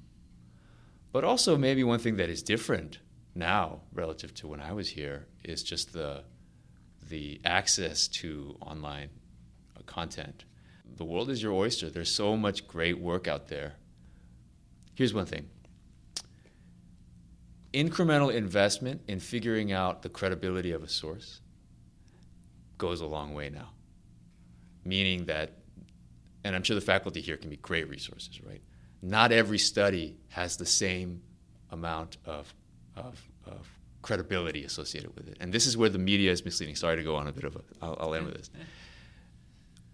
but 1.12 1.24
also, 1.24 1.58
maybe 1.58 1.84
one 1.84 2.00
thing 2.00 2.18
that 2.18 2.30
is 2.30 2.42
different 2.42 3.00
now 3.34 3.82
relative 3.94 4.34
to 4.36 4.48
when 4.48 4.62
I 4.62 4.74
was 4.74 4.90
here 4.90 5.28
is 5.44 5.64
just 5.64 5.94
the 5.94 6.24
the 7.10 7.42
access 7.44 8.08
to 8.08 8.58
online 8.62 9.10
content. 9.86 10.46
The 10.97 11.06
world 11.06 11.30
is 11.30 11.41
your 11.41 11.54
oyster. 11.54 11.89
There's 11.89 12.13
so 12.13 12.38
much 12.38 12.67
great 12.67 12.99
work 12.99 13.27
out 13.27 13.47
there. 13.47 13.73
Here's 14.95 15.13
one 15.13 15.25
thing. 15.25 15.49
Incremental 17.73 18.34
investment 18.34 19.01
in 19.08 19.19
figuring 19.19 19.71
out 19.71 20.01
the 20.01 20.10
credibility 20.10 20.71
of 20.71 20.84
a 20.84 20.89
source 20.89 21.39
goes 22.77 23.01
a 23.01 23.06
long 23.06 23.34
way 23.34 23.49
now. 23.49 23.69
Meaning 24.84 25.25
that, 25.25 25.54
and 26.43 26.56
I'm 26.56 26.63
sure 26.63 26.75
the 26.75 26.82
faculty 26.82 27.21
here 27.21 27.38
can 27.38 27.49
be 27.49 27.58
great 27.58 27.88
resources, 27.88 28.41
right? 28.43 28.62
not 29.01 29.32
every 29.32 29.58
study 29.58 30.17
has 30.30 30.58
the 30.58 30.65
same 30.65 31.21
amount 31.71 32.17
of, 32.25 32.54
of, 32.95 33.19
of 33.45 33.67
credibility 34.01 34.63
associated 34.63 35.15
with 35.15 35.27
it. 35.27 35.38
And 35.39 35.51
this 35.51 35.65
is 35.65 35.75
where 35.75 35.89
the 35.89 35.99
media 35.99 36.32
is 36.32 36.45
misleading. 36.45 36.75
Sorry 36.75 36.97
to 36.97 37.04
go 37.04 37.15
on 37.15 37.27
a 37.27 37.32
bit 37.32 37.45
of 37.45 37.56
a, 37.56 37.62
I'll, 37.82 37.97
I'll 37.99 38.15
end 38.15 38.25
with 38.25 38.36
this. 38.36 38.49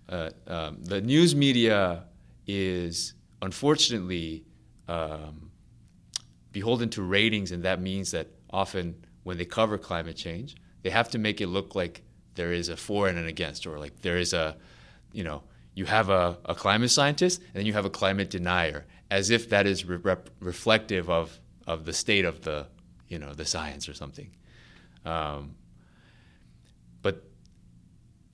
Uh, 0.10 0.30
um, 0.48 0.78
the 0.84 1.02
news 1.02 1.36
media 1.36 2.06
is 2.46 3.13
unfortunately 3.41 4.46
um, 4.88 5.52
beholden 6.52 6.89
to 6.89 7.02
ratings, 7.02 7.52
and 7.52 7.63
that 7.63 7.82
means 7.82 8.12
that 8.12 8.28
often 8.50 9.06
when 9.24 9.38
they 9.38 9.46
cover 9.46 9.78
climate 9.78 10.15
change, 10.15 10.56
they 10.84 10.89
have 10.89 11.10
to 11.10 11.17
make 11.17 11.41
it 11.41 11.48
look 11.48 11.76
like 11.76 12.04
there 12.36 12.54
is 12.54 12.70
a 12.70 12.78
for 12.78 13.08
and 13.10 13.17
an 13.17 13.28
against, 13.28 13.67
or 13.67 13.78
like 13.80 14.02
there 14.02 14.17
is 14.17 14.34
a, 14.34 14.56
you 15.12 15.24
know, 15.24 15.43
you 15.74 15.86
have 15.86 16.10
a, 16.10 16.38
a 16.46 16.56
climate 16.56 16.89
scientist 16.89 17.41
and 17.41 17.56
then 17.56 17.65
you 17.65 17.74
have 17.74 17.86
a 17.86 17.89
climate 17.89 18.30
denier, 18.30 18.86
as 19.12 19.30
if 19.30 19.50
that 19.50 19.67
is 19.67 19.86
re- 19.86 20.15
reflective 20.39 21.10
of, 21.10 21.39
of 21.67 21.86
the 21.86 21.93
state 21.93 22.26
of 22.26 22.41
the, 22.41 22.67
you 23.08 23.20
know, 23.20 23.34
the 23.34 23.46
science 23.46 23.89
or 23.89 23.93
something. 23.93 24.32
Um, 25.06 25.56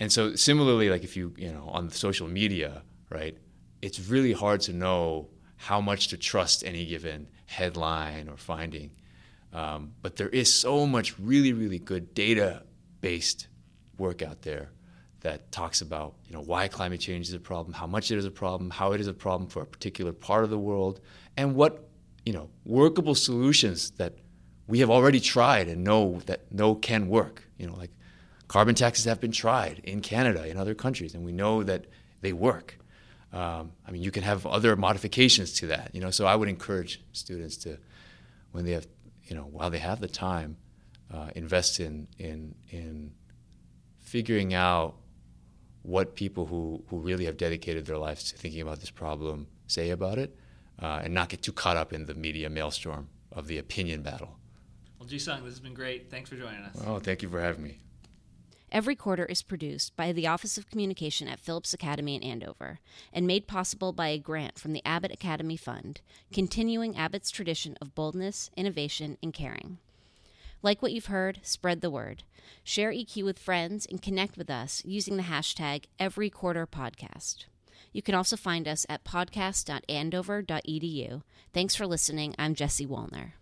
and 0.03 0.11
so 0.11 0.35
similarly, 0.35 0.89
like 0.89 1.05
if 1.05 1.15
you, 1.15 1.33
you 1.37 1.53
know, 1.53 1.69
on 1.69 1.89
social 1.89 2.27
media, 2.27 2.83
right, 3.09 3.37
it's 3.81 4.01
really 4.01 4.33
hard 4.33 4.59
to 4.63 4.73
know 4.73 5.29
how 5.55 5.79
much 5.79 6.09
to 6.09 6.17
trust 6.17 6.61
any 6.65 6.85
given 6.85 7.29
headline 7.45 8.27
or 8.27 8.35
finding. 8.35 8.91
Um, 9.53 9.93
but 10.01 10.17
there 10.17 10.27
is 10.27 10.53
so 10.53 10.85
much 10.85 11.17
really, 11.17 11.53
really 11.53 11.79
good 11.79 12.13
data-based 12.13 13.47
work 13.97 14.21
out 14.21 14.41
there 14.41 14.71
that 15.21 15.53
talks 15.53 15.79
about 15.79 16.15
you 16.27 16.33
know 16.33 16.41
why 16.41 16.67
climate 16.67 16.99
change 16.99 17.29
is 17.29 17.33
a 17.33 17.39
problem, 17.39 17.71
how 17.71 17.87
much 17.87 18.11
it 18.11 18.17
is 18.17 18.25
a 18.25 18.31
problem, 18.31 18.71
how 18.71 18.91
it 18.91 18.99
is 18.99 19.07
a 19.07 19.13
problem 19.13 19.49
for 19.49 19.61
a 19.61 19.65
particular 19.65 20.11
part 20.11 20.43
of 20.43 20.49
the 20.49 20.59
world, 20.59 20.99
and 21.37 21.55
what 21.55 21.87
you 22.25 22.33
know 22.33 22.49
workable 22.65 23.15
solutions 23.15 23.91
that 23.91 24.17
we 24.67 24.79
have 24.79 24.89
already 24.89 25.21
tried 25.21 25.69
and 25.69 25.81
know 25.81 26.19
that 26.25 26.51
know 26.51 26.75
can 26.75 27.07
work. 27.07 27.47
You 27.57 27.67
know, 27.67 27.75
like 27.75 27.91
carbon 28.47 28.75
taxes 28.75 29.05
have 29.05 29.19
been 29.19 29.31
tried 29.31 29.81
in 29.83 30.01
Canada, 30.01 30.47
in 30.47 30.57
other 30.57 30.75
countries, 30.75 31.13
and 31.13 31.23
we 31.23 31.31
know 31.31 31.63
that 31.63 31.85
they 32.21 32.33
work. 32.33 32.77
Um, 33.31 33.71
I 33.87 33.91
mean, 33.91 34.03
you 34.03 34.11
can 34.11 34.23
have 34.23 34.45
other 34.45 34.75
modifications 34.75 35.53
to 35.53 35.67
that. 35.67 35.89
You 35.93 36.01
know, 36.01 36.11
so 36.11 36.25
I 36.25 36.35
would 36.35 36.49
encourage 36.49 37.01
students 37.13 37.57
to, 37.57 37.77
when 38.51 38.65
they 38.65 38.71
have, 38.71 38.87
you 39.25 39.35
know, 39.35 39.43
while 39.43 39.69
they 39.69 39.79
have 39.79 39.99
the 39.99 40.07
time, 40.07 40.57
uh, 41.11 41.29
invest 41.35 41.79
in 41.79 42.07
in 42.17 42.55
in 42.69 43.11
figuring 43.99 44.53
out 44.53 44.95
what 45.81 46.15
people 46.15 46.45
who, 46.45 46.83
who 46.89 46.99
really 46.99 47.25
have 47.25 47.37
dedicated 47.37 47.85
their 47.85 47.97
lives 47.97 48.31
to 48.31 48.37
thinking 48.37 48.61
about 48.61 48.79
this 48.79 48.89
problem 48.89 49.47
say 49.67 49.89
about 49.89 50.17
it, 50.17 50.35
uh, 50.79 51.01
and 51.03 51.13
not 51.13 51.29
get 51.29 51.41
too 51.41 51.51
caught 51.51 51.77
up 51.77 51.93
in 51.93 52.05
the 52.05 52.13
media 52.13 52.49
maelstrom 52.49 53.07
of 53.31 53.47
the 53.47 53.57
opinion 53.57 54.01
battle. 54.01 54.37
Well, 54.99 55.07
Ji 55.07 55.19
Sung, 55.19 55.43
this 55.43 55.53
has 55.53 55.59
been 55.59 55.73
great. 55.73 56.09
Thanks 56.09 56.29
for 56.29 56.35
joining 56.35 56.61
us. 56.61 56.77
Oh, 56.85 56.99
thank 56.99 57.21
you 57.21 57.29
for 57.29 57.41
having 57.41 57.63
me. 57.63 57.79
Every 58.73 58.95
quarter 58.95 59.25
is 59.25 59.43
produced 59.43 59.95
by 59.95 60.11
the 60.11 60.25
Office 60.25 60.57
of 60.57 60.67
Communication 60.67 61.27
at 61.27 61.39
Phillips 61.39 61.75
Academy 61.75 62.15
in 62.15 62.23
Andover 62.23 62.79
and 63.13 63.27
made 63.27 63.45
possible 63.45 63.93
by 63.93 64.07
a 64.07 64.17
grant 64.17 64.57
from 64.57 64.73
the 64.73 64.83
Abbott 64.83 65.11
Academy 65.11 65.57
Fund, 65.57 66.01
continuing 66.33 66.97
Abbott's 66.97 67.29
tradition 67.29 67.77
of 67.79 67.93
boldness, 67.93 68.49
innovation, 68.57 69.19
and 69.21 69.31
caring. 69.31 69.77
Like 70.63 70.81
what 70.81 70.91
you've 70.91 71.05
heard, 71.05 71.39
spread 71.43 71.81
the 71.81 71.91
word. 71.91 72.23
Share 72.63 72.91
EQ 72.91 73.25
with 73.25 73.37
friends 73.37 73.85
and 73.85 74.01
connect 74.01 74.37
with 74.37 74.49
us 74.49 74.81
using 74.83 75.17
the 75.17 75.23
hashtag 75.23 75.83
EveryQuarterPodcast. 75.99 77.45
You 77.91 78.01
can 78.01 78.15
also 78.15 78.35
find 78.35 78.67
us 78.67 78.87
at 78.89 79.03
podcast.andover.edu. 79.03 81.21
Thanks 81.53 81.75
for 81.75 81.85
listening. 81.85 82.33
I'm 82.39 82.55
Jesse 82.55 82.87
Wallner. 82.87 83.33